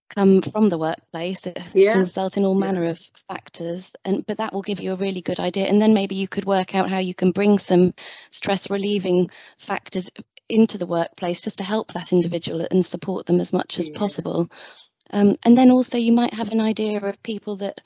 come 0.10 0.42
from 0.42 0.70
the 0.70 0.78
workplace 0.78 1.46
it 1.46 1.60
yeah. 1.74 1.94
can 1.94 2.04
result 2.04 2.38
in 2.38 2.46
all 2.46 2.56
manner 2.56 2.84
yeah. 2.84 2.92
of 2.92 3.00
factors 3.28 3.92
and 4.06 4.26
but 4.26 4.38
that 4.38 4.54
will 4.54 4.62
give 4.62 4.80
you 4.80 4.94
a 4.94 4.98
really 4.98 5.22
good 5.22 5.40
idea 5.40 5.66
and 5.66 5.82
then 5.82 5.94
maybe 5.94 6.16
you 6.16 6.28
could 6.28 6.46
work 6.46 6.76
out 6.76 6.90
how 6.90 6.98
you 6.98 7.14
can 7.14 7.32
bring 7.32 7.58
some 7.58 7.94
stress 8.32 8.70
relieving 8.70 9.30
factors 9.58 10.10
into 10.50 10.78
the 10.78 10.86
workplace 10.86 11.42
just 11.42 11.60
to 11.60 11.64
help 11.64 11.94
that 11.94 12.12
individual 12.12 12.66
and 12.72 12.86
support 12.86 13.26
them 13.26 13.40
as 13.40 13.54
much 13.54 13.80
as 13.80 13.88
yeah. 13.88 13.98
possible 13.98 14.50
um, 15.12 15.36
and 15.44 15.58
then 15.58 15.72
also 15.72 15.98
you 15.98 16.12
might 16.12 16.34
have 16.34 16.52
an 16.52 16.60
idea 16.60 17.00
of 17.00 17.24
people 17.24 17.56
that 17.58 17.80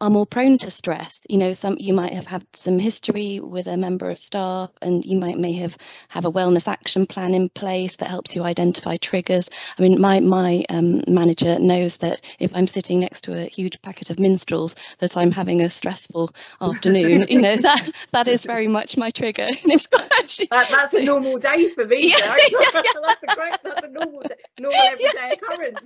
are 0.00 0.10
more 0.10 0.26
prone 0.26 0.58
to 0.58 0.70
stress. 0.70 1.26
You 1.28 1.38
know, 1.38 1.52
some 1.52 1.76
you 1.78 1.94
might 1.94 2.12
have 2.12 2.26
had 2.26 2.44
some 2.54 2.78
history 2.78 3.40
with 3.40 3.66
a 3.66 3.76
member 3.76 4.10
of 4.10 4.18
staff, 4.18 4.70
and 4.82 5.04
you 5.04 5.18
might 5.18 5.38
may 5.38 5.52
have 5.54 5.76
have 6.08 6.24
a 6.24 6.32
wellness 6.32 6.68
action 6.68 7.06
plan 7.06 7.34
in 7.34 7.48
place 7.50 7.96
that 7.96 8.08
helps 8.08 8.34
you 8.36 8.42
identify 8.42 8.96
triggers. 8.96 9.48
I 9.78 9.82
mean, 9.82 10.00
my 10.00 10.20
my 10.20 10.64
um, 10.68 11.02
manager 11.08 11.58
knows 11.58 11.98
that 11.98 12.22
if 12.38 12.50
I'm 12.54 12.66
sitting 12.66 13.00
next 13.00 13.22
to 13.24 13.38
a 13.38 13.46
huge 13.46 13.80
packet 13.82 14.10
of 14.10 14.18
minstrels, 14.18 14.74
that 14.98 15.16
I'm 15.16 15.30
having 15.30 15.60
a 15.60 15.70
stressful 15.70 16.30
afternoon. 16.60 17.26
you 17.28 17.40
know, 17.40 17.56
that 17.56 17.90
that 18.12 18.28
is 18.28 18.44
very 18.44 18.68
much 18.68 18.96
my 18.96 19.10
trigger. 19.10 19.48
actually, 20.18 20.48
that, 20.50 20.68
that's 20.70 20.94
a 20.94 21.02
normal 21.02 21.38
day 21.38 21.70
for 21.70 21.86
me. 21.86 22.10
Yeah, 22.10 22.36
yeah, 22.50 22.58
yeah. 22.74 22.80
that's 23.02 23.22
a 23.22 23.34
great, 23.34 23.54
that's 23.62 23.86
a 23.86 23.90
normal 23.90 24.20
day, 24.22 24.34
normal 24.58 24.80
everyday 24.82 25.32
occurrence. 25.32 25.80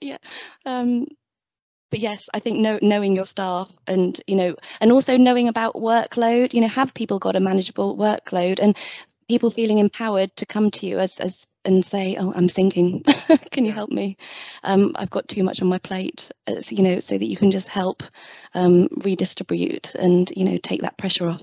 yeah. 0.00 0.18
Um, 0.64 1.06
yes, 2.02 2.28
I 2.34 2.40
think 2.40 2.58
know, 2.58 2.78
knowing 2.82 3.14
your 3.14 3.24
staff 3.24 3.70
and 3.86 4.20
you 4.26 4.34
know, 4.34 4.56
and 4.80 4.92
also 4.92 5.16
knowing 5.16 5.48
about 5.48 5.74
workload. 5.74 6.52
You 6.52 6.60
know, 6.60 6.68
have 6.68 6.92
people 6.92 7.18
got 7.18 7.36
a 7.36 7.40
manageable 7.40 7.96
workload 7.96 8.58
and 8.60 8.76
people 9.28 9.50
feeling 9.50 9.78
empowered 9.78 10.34
to 10.36 10.46
come 10.46 10.70
to 10.72 10.86
you 10.86 10.98
as 10.98 11.18
as 11.20 11.46
and 11.64 11.86
say, 11.86 12.16
"Oh, 12.18 12.32
I'm 12.34 12.48
thinking. 12.48 13.02
can 13.52 13.64
you 13.64 13.72
help 13.72 13.90
me? 13.90 14.16
Um, 14.64 14.92
I've 14.96 15.10
got 15.10 15.28
too 15.28 15.44
much 15.44 15.62
on 15.62 15.68
my 15.68 15.78
plate." 15.78 16.30
As, 16.46 16.72
you 16.72 16.82
know, 16.82 16.98
so 16.98 17.16
that 17.16 17.24
you 17.24 17.36
can 17.36 17.52
just 17.52 17.68
help 17.68 18.02
um, 18.54 18.88
redistribute 18.96 19.94
and 19.94 20.30
you 20.36 20.44
know 20.44 20.58
take 20.58 20.82
that 20.82 20.98
pressure 20.98 21.28
off. 21.28 21.42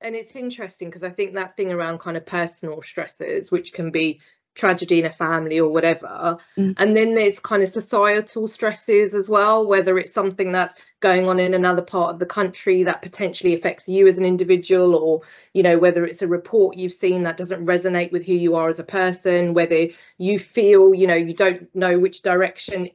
And 0.00 0.16
it's 0.16 0.34
interesting 0.34 0.88
because 0.88 1.04
I 1.04 1.10
think 1.10 1.34
that 1.34 1.56
thing 1.56 1.72
around 1.72 1.98
kind 1.98 2.16
of 2.16 2.26
personal 2.26 2.82
stresses, 2.82 3.50
which 3.50 3.72
can 3.72 3.90
be 3.92 4.20
tragedy 4.54 5.00
in 5.00 5.06
a 5.06 5.12
family 5.12 5.58
or 5.58 5.70
whatever. 5.70 6.38
Mm. 6.58 6.74
And 6.76 6.96
then 6.96 7.14
there's 7.14 7.38
kind 7.38 7.62
of 7.62 7.68
societal 7.68 8.46
stresses 8.46 9.14
as 9.14 9.28
well, 9.28 9.66
whether 9.66 9.98
it's 9.98 10.12
something 10.12 10.52
that's 10.52 10.74
going 11.00 11.26
on 11.26 11.40
in 11.40 11.54
another 11.54 11.82
part 11.82 12.12
of 12.12 12.18
the 12.18 12.26
country 12.26 12.84
that 12.84 13.02
potentially 13.02 13.54
affects 13.54 13.88
you 13.88 14.06
as 14.06 14.18
an 14.18 14.24
individual, 14.24 14.94
or, 14.94 15.20
you 15.52 15.62
know, 15.62 15.78
whether 15.78 16.04
it's 16.04 16.22
a 16.22 16.28
report 16.28 16.76
you've 16.76 16.92
seen 16.92 17.22
that 17.22 17.36
doesn't 17.36 17.66
resonate 17.66 18.12
with 18.12 18.24
who 18.24 18.34
you 18.34 18.54
are 18.54 18.68
as 18.68 18.78
a 18.78 18.84
person, 18.84 19.54
whether 19.54 19.88
you 20.18 20.38
feel, 20.38 20.94
you 20.94 21.06
know, 21.06 21.14
you 21.14 21.34
don't 21.34 21.74
know 21.74 21.98
which 21.98 22.22
direction. 22.22 22.90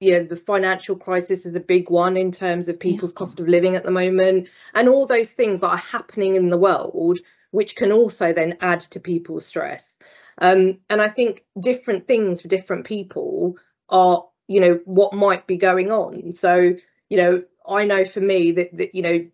Yeah, 0.00 0.22
the 0.22 0.36
financial 0.36 0.96
crisis 0.96 1.46
is 1.46 1.54
a 1.54 1.60
big 1.60 1.88
one 1.90 2.16
in 2.16 2.32
terms 2.32 2.68
of 2.68 2.80
people's 2.80 3.12
yeah. 3.12 3.18
cost 3.18 3.38
of 3.38 3.46
living 3.46 3.76
at 3.76 3.84
the 3.84 3.90
moment, 3.90 4.48
and 4.74 4.88
all 4.88 5.06
those 5.06 5.32
things 5.32 5.60
that 5.60 5.68
are 5.68 5.76
happening 5.76 6.34
in 6.34 6.48
the 6.48 6.58
world, 6.58 7.18
which 7.52 7.76
can 7.76 7.92
also 7.92 8.32
then 8.32 8.56
add 8.60 8.80
to 8.80 8.98
people's 8.98 9.46
stress. 9.46 9.98
Um, 10.42 10.78
and 10.90 11.00
I 11.00 11.08
think 11.08 11.44
different 11.58 12.08
things 12.08 12.42
for 12.42 12.48
different 12.48 12.84
people 12.84 13.56
are, 13.88 14.26
you 14.48 14.60
know, 14.60 14.80
what 14.84 15.14
might 15.14 15.46
be 15.46 15.56
going 15.56 15.92
on. 15.92 16.32
So, 16.32 16.74
you 17.08 17.16
know, 17.16 17.44
I 17.66 17.84
know 17.84 18.04
for 18.04 18.20
me 18.20 18.50
that, 18.50 18.76
that 18.76 18.92
you 18.92 19.02
know, 19.02 19.26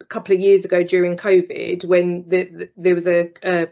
a 0.00 0.04
couple 0.06 0.34
of 0.34 0.40
years 0.40 0.64
ago 0.64 0.82
during 0.82 1.18
COVID, 1.18 1.84
when 1.84 2.26
the, 2.26 2.44
the, 2.44 2.70
there 2.78 2.94
was 2.94 3.06
a, 3.06 3.30
a 3.44 3.68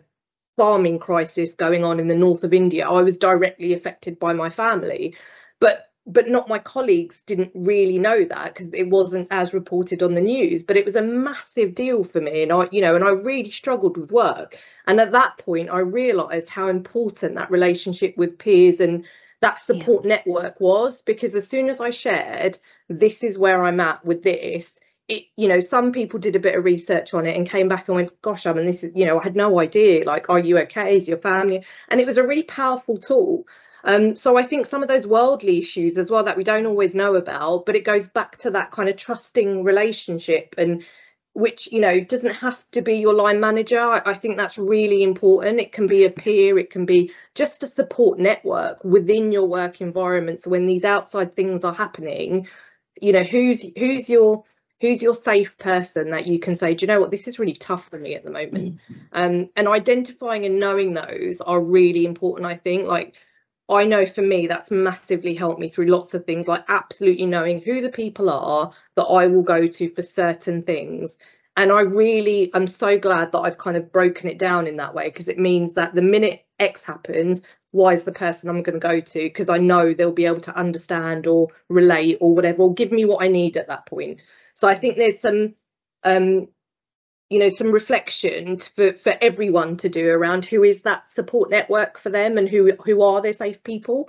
farming 0.59 0.99
crisis 0.99 1.54
going 1.54 1.83
on 1.83 1.99
in 1.99 2.09
the 2.09 2.14
north 2.14 2.45
of 2.45 2.52
India, 2.52 2.87
I 2.87 3.00
was 3.00 3.16
directly 3.16 3.73
affected 3.73 4.18
by 4.18 4.35
my 4.35 4.50
family. 4.50 5.16
But 5.59 5.86
but 6.06 6.28
not 6.28 6.48
my 6.48 6.58
colleagues 6.58 7.22
didn't 7.22 7.50
really 7.54 7.98
know 7.98 8.25
that 8.25 8.54
because 8.54 8.72
it 8.72 8.88
wasn't 8.88 9.26
as 9.30 9.52
reported 9.52 10.02
on 10.02 10.14
the 10.14 10.20
news 10.20 10.62
but 10.62 10.76
it 10.76 10.84
was 10.84 10.96
a 10.96 11.02
massive 11.02 11.75
deal 11.75 12.04
for 12.04 12.20
me 12.20 12.42
and 12.42 12.52
i 12.52 12.68
you 12.70 12.80
know 12.80 12.94
and 12.94 13.04
i 13.04 13.10
really 13.10 13.50
struggled 13.50 13.96
with 13.96 14.12
work. 14.12 14.56
And 14.86 15.00
at 15.00 15.12
that 15.12 15.38
point 15.38 15.70
i 15.70 15.78
realized 15.78 16.48
how 16.48 16.68
important 16.68 17.34
that 17.34 17.50
relationship 17.50 18.16
with 18.16 18.38
peers 18.38 18.80
and 18.80 19.04
that 19.40 19.58
support 19.58 20.04
yeah. 20.04 20.16
network 20.16 20.60
was 20.60 21.02
because 21.02 21.34
as 21.34 21.48
soon 21.48 21.68
as 21.68 21.80
i 21.80 21.90
shared 21.90 22.58
this 22.88 23.22
is 23.22 23.36
where 23.36 23.64
i'm 23.64 23.80
at 23.80 24.04
with 24.04 24.22
this 24.22 24.78
it 25.08 25.25
you 25.36 25.48
know 25.48 25.60
some 25.60 25.92
people 25.92 26.18
did 26.18 26.36
a 26.36 26.40
bit 26.40 26.56
of 26.56 26.64
research 26.64 27.14
on 27.14 27.26
it 27.26 27.36
and 27.36 27.50
came 27.50 27.68
back 27.68 27.88
and 27.88 27.96
went 27.96 28.22
gosh 28.22 28.46
i 28.46 28.52
mean 28.52 28.64
this 28.64 28.82
is 28.82 28.92
you 28.94 29.04
know 29.04 29.20
i 29.20 29.22
had 29.22 29.36
no 29.36 29.60
idea 29.60 30.04
like 30.04 30.30
are 30.30 30.38
you 30.38 30.58
okay? 30.58 30.96
Is 30.96 31.06
your 31.08 31.18
family? 31.18 31.64
And 31.88 32.00
it 32.00 32.06
was 32.06 32.16
a 32.16 32.26
really 32.26 32.42
powerful 32.42 32.98
tool 32.98 33.46
um, 33.87 34.14
so 34.14 34.37
I 34.37 34.43
think 34.43 34.66
some 34.66 34.83
of 34.83 34.88
those 34.88 35.07
worldly 35.07 35.59
issues 35.59 35.97
as 35.97 36.11
well 36.11 36.25
that 36.25 36.37
we 36.37 36.45
don't 36.45 36.66
always 36.66 36.95
know 36.95 37.14
about, 37.14 37.64
but 37.64 37.76
it 37.76 37.85
goes 37.85 38.07
back 38.07 38.37
to 38.38 38.50
that 38.50 38.71
kind 38.71 38.88
of 38.88 38.97
trusting 38.97 39.64
relationship 39.64 40.55
and 40.59 40.85
which 41.33 41.69
you 41.71 41.81
know 41.81 42.00
doesn't 42.00 42.35
have 42.35 42.64
to 42.73 42.83
be 42.83 42.97
your 42.97 43.14
line 43.14 43.40
manager. 43.40 43.81
I, 43.81 44.02
I, 44.07 44.14
think 44.14 44.37
that's 44.37 44.59
really 44.59 45.02
important. 45.02 45.61
It 45.61 45.73
can 45.73 45.87
be 45.87 46.05
a 46.05 46.11
peer. 46.11 46.59
It 46.59 46.71
can 46.71 46.87
be 46.87 47.12
just 47.35 47.62
a 47.62 47.66
support 47.66 48.19
network 48.19 48.83
within 48.85 49.33
your 49.33 49.47
work 49.47 49.81
environment. 49.81 50.40
So 50.40 50.50
when 50.50 50.66
these 50.66 50.85
outside 50.85 51.37
things 51.37 51.64
are 51.64 51.75
happening 51.75 52.47
you 53.00 53.12
know 53.12 53.23
who's 53.23 53.64
who's 53.76 54.09
your 54.09 54.45
who's 54.81 55.02
your 55.02 55.14
safe 55.14 55.57
person 55.59 56.11
that 56.11 56.26
you 56.26 56.38
can 56.38 56.55
say 56.55 56.75
do 56.75 56.85
you 56.85 56.88
know 56.88 57.00
what? 57.00 57.11
This 57.11 57.28
is 57.28 57.38
really 57.38 57.55
tough 57.55 57.88
for 57.88 57.99
me 57.99 58.14
at 58.14 58.25
the 58.25 58.31
moment. 58.31 58.76
Mm-hmm. 58.76 58.95
um, 59.12 59.50
and 59.57 59.69
identifying 59.69 60.45
and 60.45 60.61
knowing 60.61 60.95
those 60.95 61.40
are 61.40 61.61
really 61.61 62.05
important 62.05 62.47
i 62.47 62.57
think. 62.57 62.87
Like 62.87 63.14
I 63.68 63.85
know 63.85 64.06
for 64.06 64.23
me 64.23 64.46
that's 64.46 64.70
massively 64.70 65.35
helped 65.35 65.58
me 65.58 65.68
through 65.68 65.87
lots 65.87 66.14
of 66.14 66.25
things, 66.25 66.46
like 66.46 66.64
absolutely 66.68 67.26
knowing 67.26 67.61
who 67.61 67.80
the 67.80 67.90
people 67.90 68.30
are 68.30 68.73
that 68.94 69.02
I 69.02 69.26
will 69.26 69.42
go 69.42 69.66
to 69.66 69.90
for 69.90 70.02
certain 70.02 70.62
things. 70.62 71.18
And 71.56 71.73
I 71.73 71.80
really 71.80 72.52
am 72.54 72.66
so 72.66 72.99
glad 72.99 73.32
that 73.32 73.40
I've 73.40 73.58
kind 73.58 73.76
of 73.76 73.90
broken 73.90 74.28
it 74.28 74.38
down 74.38 74.66
in 74.66 74.76
that 74.76 74.94
way 74.94 75.08
because 75.08 75.28
it 75.28 75.38
means 75.38 75.75
that 75.75 75.94
the 75.94 76.02
minute 76.02 76.44
X 76.61 76.85
happens, 76.85 77.42
Y 77.73 77.94
is 77.94 78.04
the 78.04 78.12
person 78.12 78.49
I'm 78.49 78.62
going 78.62 78.78
to 78.78 78.87
go 78.87 79.00
to 79.00 79.18
because 79.20 79.49
I 79.49 79.58
know 79.58 79.94
they'll 79.94 80.12
be 80.12 80.26
able 80.26 80.42
to 80.42 80.56
understand 80.56 81.26
or 81.26 81.49
relate 81.68 82.18
or 82.20 82.35
whatever, 82.35 82.62
or 82.62 82.75
give 82.75 82.92
me 82.92 83.04
what 83.04 83.25
I 83.25 83.28
need 83.28 83.56
at 83.56 83.68
that 83.68 83.87
point. 83.87 84.20
So 84.54 84.68
I 84.68 84.75
think 84.75 84.96
there's 84.96 85.20
some 85.20 85.54
um, 86.04 86.49
you 87.30 87.38
know 87.38 87.49
some 87.49 87.73
reflection 87.73 88.56
for 88.59 88.92
for 88.92 89.16
everyone 89.21 89.76
to 89.78 89.88
do 89.88 90.09
around 90.09 90.45
who 90.45 90.62
is 90.62 90.83
that 90.83 91.09
support 91.09 91.50
network 91.50 91.99
for 91.99 92.11
them 92.11 92.38
and 92.38 92.49
who 92.49 92.73
who 92.85 93.02
are 93.02 93.21
their 93.21 93.33
safe 93.33 93.62
people. 93.62 94.09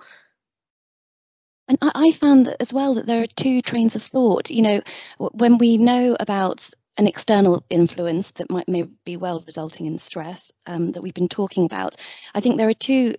And 1.70 1.78
I, 1.82 2.14
found 2.14 2.48
that 2.48 2.62
as 2.62 2.74
well 2.74 2.94
that 2.94 3.08
there 3.08 3.24
are 3.24 3.28
two 3.28 3.62
trains 3.62 3.98
of 3.98 4.04
thought. 4.04 4.50
You 4.50 4.62
know 4.62 4.82
when 5.18 5.58
we 5.58 5.78
know 5.78 6.16
about 6.20 6.70
an 6.98 7.08
external 7.08 7.64
influence 7.70 8.32
that 8.32 8.50
might 8.50 8.70
may 8.70 8.84
be 9.06 9.18
well 9.18 9.44
resulting 9.46 9.86
in 9.86 10.00
stress 10.00 10.52
um, 10.66 10.94
that 10.94 11.02
we've 11.02 11.14
been 11.14 11.30
talking 11.30 11.64
about 11.64 11.96
i 12.34 12.40
think 12.40 12.58
there 12.58 12.68
are 12.68 12.74
two 12.74 13.14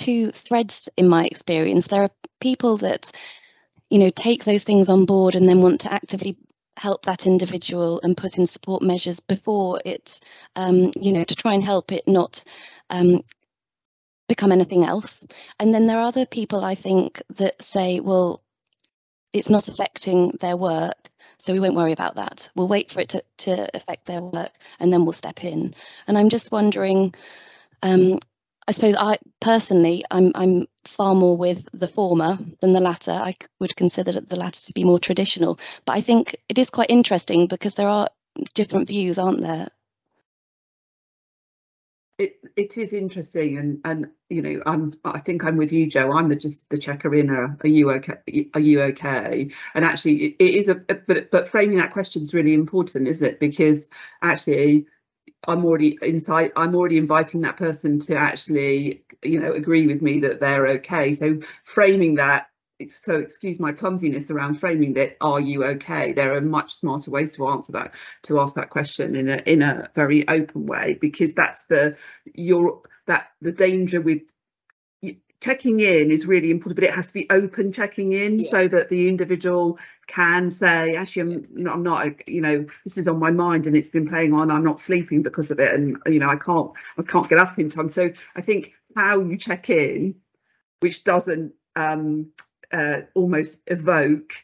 two 0.00 0.30
threads 0.32 0.88
in 0.96 1.08
my 1.08 1.26
experience. 1.26 1.86
There 1.86 2.02
are 2.02 2.10
people 2.40 2.78
that 2.78 3.12
you 3.90 3.98
know 3.98 4.10
take 4.10 4.44
those 4.44 4.64
things 4.64 4.88
on 4.88 5.04
board 5.04 5.36
and 5.36 5.48
then 5.48 5.60
want 5.60 5.82
to 5.82 5.92
actively 5.92 6.36
help 6.80 7.04
that 7.04 7.26
individual 7.26 8.00
and 8.02 8.16
put 8.16 8.38
in 8.38 8.46
support 8.46 8.80
measures 8.80 9.20
before 9.20 9.78
it's, 9.84 10.22
um, 10.56 10.90
you 10.98 11.12
know, 11.12 11.22
to 11.22 11.34
try 11.34 11.52
and 11.52 11.62
help 11.62 11.92
it 11.92 12.08
not 12.08 12.42
um, 12.88 13.20
become 14.28 14.50
anything 14.50 14.86
else. 14.86 15.26
And 15.58 15.74
then 15.74 15.86
there 15.86 15.98
are 15.98 16.06
other 16.06 16.24
people, 16.24 16.64
I 16.64 16.74
think, 16.74 17.20
that 17.36 17.60
say, 17.60 18.00
well, 18.00 18.42
it's 19.34 19.50
not 19.50 19.68
affecting 19.68 20.30
their 20.40 20.56
work, 20.56 21.10
so 21.38 21.52
we 21.52 21.60
won't 21.60 21.76
worry 21.76 21.92
about 21.92 22.14
that. 22.14 22.48
We'll 22.56 22.66
wait 22.66 22.90
for 22.90 23.00
it 23.00 23.10
to, 23.10 23.22
to 23.44 23.68
affect 23.76 24.06
their 24.06 24.22
work 24.22 24.52
and 24.78 24.90
then 24.90 25.04
we'll 25.04 25.12
step 25.12 25.44
in. 25.44 25.74
And 26.06 26.16
I'm 26.16 26.30
just 26.30 26.50
wondering, 26.50 27.14
um, 27.82 28.20
I 28.68 28.72
suppose 28.72 28.94
I 28.96 29.18
personally, 29.40 30.04
I'm 30.10 30.32
I'm 30.34 30.66
far 30.84 31.14
more 31.14 31.36
with 31.36 31.66
the 31.72 31.88
former 31.88 32.38
than 32.60 32.72
the 32.72 32.80
latter. 32.80 33.12
I 33.12 33.36
would 33.58 33.76
consider 33.76 34.12
the 34.12 34.36
latter 34.36 34.60
to 34.66 34.72
be 34.74 34.84
more 34.84 35.00
traditional, 35.00 35.58
but 35.84 35.96
I 35.96 36.00
think 36.00 36.36
it 36.48 36.58
is 36.58 36.70
quite 36.70 36.90
interesting 36.90 37.46
because 37.46 37.74
there 37.74 37.88
are 37.88 38.08
different 38.54 38.88
views, 38.88 39.18
aren't 39.18 39.40
there? 39.40 39.68
it 42.20 42.38
it 42.54 42.76
is 42.76 42.92
interesting 42.92 43.56
and 43.56 43.80
and 43.84 44.06
you 44.28 44.42
know 44.42 44.62
i'm 44.66 44.92
i 45.06 45.18
think 45.18 45.42
i'm 45.42 45.56
with 45.56 45.72
you 45.72 45.86
jo 45.86 46.12
i'm 46.12 46.28
the 46.28 46.36
just 46.36 46.68
the 46.68 46.76
checker 46.76 47.14
in 47.14 47.30
are 47.30 47.56
you 47.64 47.90
okay? 47.90 48.44
Are 48.54 48.60
you 48.60 48.82
okay? 48.82 49.50
And 49.74 49.84
actually 49.86 50.16
it, 50.24 50.36
it 50.38 50.54
is 50.54 50.68
a 50.68 50.74
but 50.74 51.30
but 51.30 51.48
framing 51.48 51.78
that 51.78 51.92
question 51.92 52.22
is 52.22 52.34
really 52.34 52.52
important 52.52 53.08
isn't 53.08 53.26
it? 53.26 53.40
Because 53.40 53.88
actually 54.22 54.86
i'm 55.48 55.64
already 55.64 55.98
inside 56.02 56.52
i'm 56.56 56.74
already 56.74 56.98
inviting 56.98 57.40
that 57.40 57.56
person 57.56 57.98
to 57.98 58.14
actually 58.16 59.02
you 59.22 59.40
know 59.40 59.52
agree 59.52 59.86
with 59.86 60.02
me 60.02 60.20
that 60.20 60.40
they're 60.40 60.66
okay. 60.68 61.12
So 61.12 61.38
framing 61.62 62.14
that 62.16 62.46
so 62.88 63.18
excuse 63.18 63.60
my 63.60 63.72
clumsiness 63.72 64.30
around 64.30 64.54
framing 64.54 64.94
that 64.94 65.16
are 65.20 65.40
you 65.40 65.64
okay? 65.64 66.12
There 66.12 66.34
are 66.34 66.40
much 66.40 66.72
smarter 66.72 67.10
ways 67.10 67.32
to 67.36 67.46
answer 67.48 67.72
that 67.72 67.94
to 68.22 68.40
ask 68.40 68.54
that 68.54 68.70
question 68.70 69.14
in 69.16 69.28
a 69.28 69.42
in 69.46 69.62
a 69.62 69.90
very 69.94 70.26
open 70.28 70.66
way 70.66 70.96
because 71.00 71.34
that's 71.34 71.64
the 71.64 71.96
your 72.34 72.80
that 73.06 73.28
the 73.42 73.52
danger 73.52 74.00
with 74.00 74.22
checking 75.40 75.80
in 75.80 76.10
is 76.10 76.26
really 76.26 76.50
important 76.50 76.76
but 76.76 76.84
it 76.84 76.94
has 76.94 77.06
to 77.06 77.14
be 77.14 77.26
open 77.30 77.72
checking 77.72 78.12
in 78.12 78.38
yeah. 78.38 78.50
so 78.50 78.68
that 78.68 78.88
the 78.90 79.08
individual 79.08 79.78
can 80.06 80.50
say 80.50 80.94
actually 80.96 81.22
I'm, 81.22 81.46
not, 81.52 81.74
I'm 81.74 81.82
not 81.82 82.28
you 82.28 82.40
know 82.40 82.66
this 82.84 82.98
is 82.98 83.08
on 83.08 83.18
my 83.18 83.30
mind 83.30 83.66
and 83.66 83.76
it's 83.76 83.88
been 83.88 84.08
playing 84.08 84.34
on. 84.34 84.50
I'm 84.50 84.64
not 84.64 84.80
sleeping 84.80 85.22
because 85.22 85.50
of 85.50 85.60
it 85.60 85.72
and 85.72 85.96
you 86.06 86.18
know 86.18 86.28
I 86.28 86.36
can't 86.36 86.70
I 86.98 87.02
can't 87.02 87.28
get 87.28 87.38
up 87.38 87.58
in 87.58 87.70
time. 87.70 87.88
So 87.88 88.10
I 88.36 88.40
think 88.40 88.72
how 88.96 89.20
you 89.20 89.36
check 89.36 89.70
in 89.70 90.14
which 90.80 91.04
doesn't 91.04 91.52
um 91.76 92.30
uh, 92.72 93.00
almost 93.14 93.60
evoke 93.66 94.34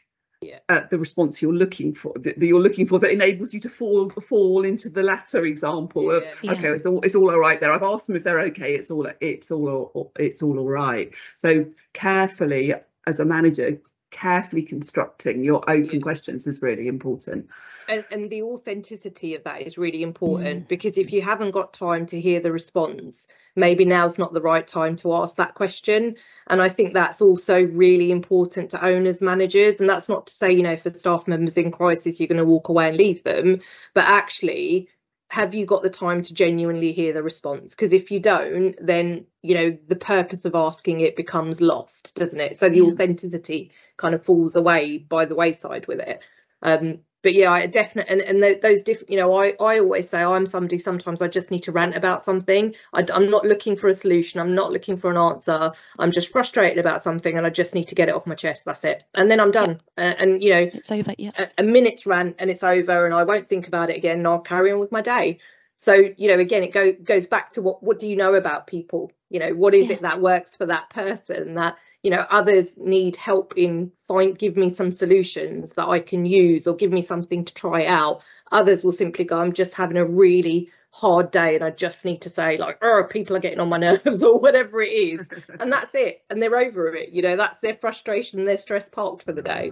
yeah. 0.47 0.59
uh, 0.69 0.81
the 0.89 0.97
response 0.97 1.41
you're 1.41 1.53
looking 1.53 1.93
for 1.93 2.13
that, 2.15 2.39
that, 2.39 2.45
you're 2.45 2.61
looking 2.61 2.85
for 2.85 2.99
that 2.99 3.11
enables 3.11 3.53
you 3.53 3.59
to 3.59 3.69
fall 3.69 4.09
fall 4.09 4.65
into 4.65 4.89
the 4.89 5.03
latter 5.03 5.45
example 5.45 6.11
yeah. 6.11 6.19
of 6.19 6.57
okay 6.57 6.69
it's 6.69 6.85
all 6.85 7.01
it's 7.01 7.15
all 7.15 7.29
all 7.29 7.39
right 7.39 7.59
there 7.59 7.73
i've 7.73 7.83
asked 7.83 8.07
them 8.07 8.15
if 8.15 8.23
they're 8.23 8.39
okay 8.39 8.73
it's 8.73 8.89
all 8.89 9.07
it's 9.19 9.51
all 9.51 10.11
it's 10.17 10.41
all 10.41 10.57
all 10.57 10.69
right 10.69 11.11
so 11.35 11.65
carefully 11.93 12.73
as 13.05 13.19
a 13.19 13.25
manager 13.25 13.77
carefully 14.11 14.63
constructing 14.63 15.43
your 15.43 15.63
open 15.69 16.01
questions 16.01 16.47
is 16.47 16.61
really 16.61 16.87
important. 16.87 17.47
And, 17.89 18.05
and, 18.11 18.29
the 18.29 18.41
authenticity 18.41 19.35
of 19.35 19.43
that 19.43 19.61
is 19.61 19.77
really 19.77 20.03
important 20.03 20.65
mm. 20.65 20.67
because 20.67 20.97
if 20.97 21.11
you 21.11 21.21
haven't 21.21 21.51
got 21.51 21.73
time 21.73 22.05
to 22.07 22.19
hear 22.19 22.39
the 22.39 22.51
response 22.51 23.27
maybe 23.57 23.83
now's 23.83 24.17
not 24.17 24.33
the 24.33 24.41
right 24.41 24.65
time 24.65 24.95
to 24.95 25.13
ask 25.13 25.35
that 25.35 25.55
question. 25.55 26.15
And 26.49 26.61
i 26.61 26.69
think 26.69 26.93
that's 26.93 27.21
also 27.21 27.61
really 27.61 28.11
important 28.11 28.71
to 28.71 28.85
owners 28.85 29.21
managers. 29.21 29.79
And 29.81 29.89
that's 29.89 30.07
not 30.07 30.27
to 30.27 30.33
say 30.33 30.53
you 30.53 30.63
know 30.63 30.77
for 30.77 30.91
staff 30.91 31.27
members 31.27 31.57
in 31.57 31.71
crisis 31.71 32.19
you're 32.19 32.27
going 32.27 32.37
to 32.37 32.45
walk 32.45 32.69
away 32.69 32.89
and 32.89 32.97
leave 32.97 33.23
them. 33.23 33.59
But 33.93 34.05
actually 34.05 34.87
have 35.29 35.53
you 35.53 35.65
got 35.65 35.81
the 35.81 35.89
time 35.89 36.21
to 36.23 36.33
genuinely 36.33 36.91
hear 36.93 37.13
the 37.13 37.23
response? 37.23 37.75
Because 37.75 37.93
if 37.93 38.11
you 38.11 38.19
don't 38.19 38.75
then 38.81 39.25
you 39.41 39.55
know 39.55 39.77
the 39.87 39.95
purpose 39.95 40.45
of 40.45 40.55
asking 40.55 41.01
it 41.01 41.15
becomes 41.15 41.61
lost 41.61 42.15
doesn't 42.15 42.39
it? 42.39 42.57
So 42.57 42.69
the 42.69 42.77
yeah. 42.77 42.83
authenticity 42.83 43.71
kind 43.97 44.15
of 44.15 44.23
falls 44.23 44.55
away 44.55 44.97
by 44.97 45.25
the 45.25 45.35
wayside 45.35 45.87
with 45.87 45.99
it. 45.99 46.19
Um 46.61 46.99
but 47.23 47.33
yeah 47.33 47.51
i 47.51 47.65
definitely 47.65 48.11
and, 48.11 48.21
and 48.43 48.61
those 48.61 48.81
different 48.81 49.09
you 49.09 49.17
know 49.17 49.33
i 49.35 49.53
i 49.59 49.79
always 49.79 50.09
say 50.09 50.21
i'm 50.21 50.45
somebody 50.45 50.77
sometimes 50.77 51.21
i 51.21 51.27
just 51.27 51.51
need 51.51 51.63
to 51.63 51.71
rant 51.71 51.95
about 51.95 52.23
something. 52.23 52.73
I, 52.93 53.05
i'm 53.13 53.29
not 53.29 53.45
looking 53.45 53.75
for 53.75 53.87
a 53.87 53.93
solution 53.93 54.39
i'm 54.39 54.55
not 54.55 54.71
looking 54.71 54.97
for 54.97 55.09
an 55.11 55.17
answer. 55.17 55.71
I'm 55.99 56.11
just 56.11 56.31
frustrated 56.31 56.77
about 56.77 57.01
something 57.01 57.37
and 57.37 57.45
i 57.45 57.49
just 57.49 57.73
need 57.73 57.87
to 57.89 57.95
get 57.95 58.09
it 58.09 58.15
off 58.15 58.27
my 58.27 58.35
chest 58.35 58.65
that's 58.65 58.83
it. 58.83 59.03
And 59.13 59.29
then 59.29 59.39
i'm 59.39 59.51
done. 59.51 59.79
Yeah. 59.97 60.03
uh, 60.03 60.15
and 60.19 60.43
you 60.43 60.49
know 60.51 60.69
it's 60.73 60.91
over 60.91 61.13
yeah. 61.17 61.31
a, 61.37 61.47
a 61.57 61.63
minute's 61.63 62.05
rant 62.05 62.35
and 62.39 62.49
it's 62.49 62.63
over 62.63 63.05
and 63.05 63.13
i 63.13 63.23
won't 63.23 63.49
think 63.49 63.67
about 63.67 63.89
it 63.89 63.97
again 63.97 64.19
and 64.19 64.27
i'll 64.27 64.39
carry 64.39 64.71
on 64.71 64.79
with 64.79 64.91
my 64.91 65.01
day. 65.01 65.39
So 65.77 65.93
you 65.93 66.27
know 66.27 66.39
again 66.39 66.63
it 66.63 66.71
go, 66.71 66.91
goes 66.91 67.27
back 67.27 67.51
to 67.51 67.61
what 67.61 67.83
what 67.83 67.99
do 67.99 68.07
you 68.07 68.15
know 68.15 68.35
about 68.35 68.67
people? 68.67 69.11
You 69.29 69.39
know 69.39 69.51
what 69.51 69.75
is 69.75 69.89
yeah. 69.89 69.95
it 69.97 70.01
that 70.03 70.21
works 70.21 70.55
for 70.55 70.65
that 70.67 70.89
person 70.89 71.55
that 71.55 71.77
you 72.03 72.11
know 72.11 72.25
others 72.29 72.77
need 72.77 73.15
help 73.15 73.53
in 73.57 73.91
find 74.07 74.37
give 74.37 74.55
me 74.55 74.73
some 74.73 74.91
solutions 74.91 75.73
that 75.73 75.87
i 75.87 75.99
can 75.99 76.25
use 76.25 76.67
or 76.67 76.75
give 76.75 76.91
me 76.91 77.01
something 77.01 77.43
to 77.43 77.53
try 77.53 77.85
out 77.85 78.21
others 78.51 78.83
will 78.83 78.91
simply 78.91 79.25
go 79.25 79.39
i'm 79.39 79.53
just 79.53 79.73
having 79.73 79.97
a 79.97 80.05
really 80.05 80.69
hard 80.91 81.31
day 81.31 81.55
and 81.55 81.63
i 81.63 81.69
just 81.69 82.05
need 82.05 82.21
to 82.21 82.29
say 82.29 82.57
like 82.57 82.77
oh 82.81 83.03
people 83.09 83.35
are 83.35 83.39
getting 83.39 83.59
on 83.59 83.69
my 83.69 83.77
nerves 83.87 84.23
or 84.23 84.39
whatever 84.39 84.81
it 84.81 84.91
is 84.91 85.27
and 85.59 85.71
that's 85.71 85.93
it 85.93 86.23
and 86.29 86.41
they're 86.41 86.57
over 86.57 86.95
it 86.95 87.09
you 87.09 87.21
know 87.21 87.35
that's 87.35 87.59
their 87.61 87.75
frustration 87.75 88.45
their 88.45 88.57
stress 88.57 88.89
parked 88.89 89.23
for 89.23 89.33
the 89.33 89.41
day 89.41 89.71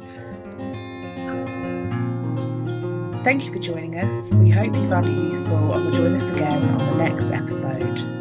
Thank 3.26 3.44
you 3.44 3.52
for 3.52 3.58
joining 3.58 3.98
us. 3.98 4.34
We 4.36 4.52
hope 4.52 4.76
you 4.76 4.88
found 4.88 5.08
it 5.08 5.10
useful 5.10 5.74
and 5.74 5.86
will 5.86 5.92
join 5.92 6.14
us 6.14 6.30
again 6.30 6.62
on 6.62 6.78
the 6.78 7.04
next 7.04 7.32
episode. 7.32 8.16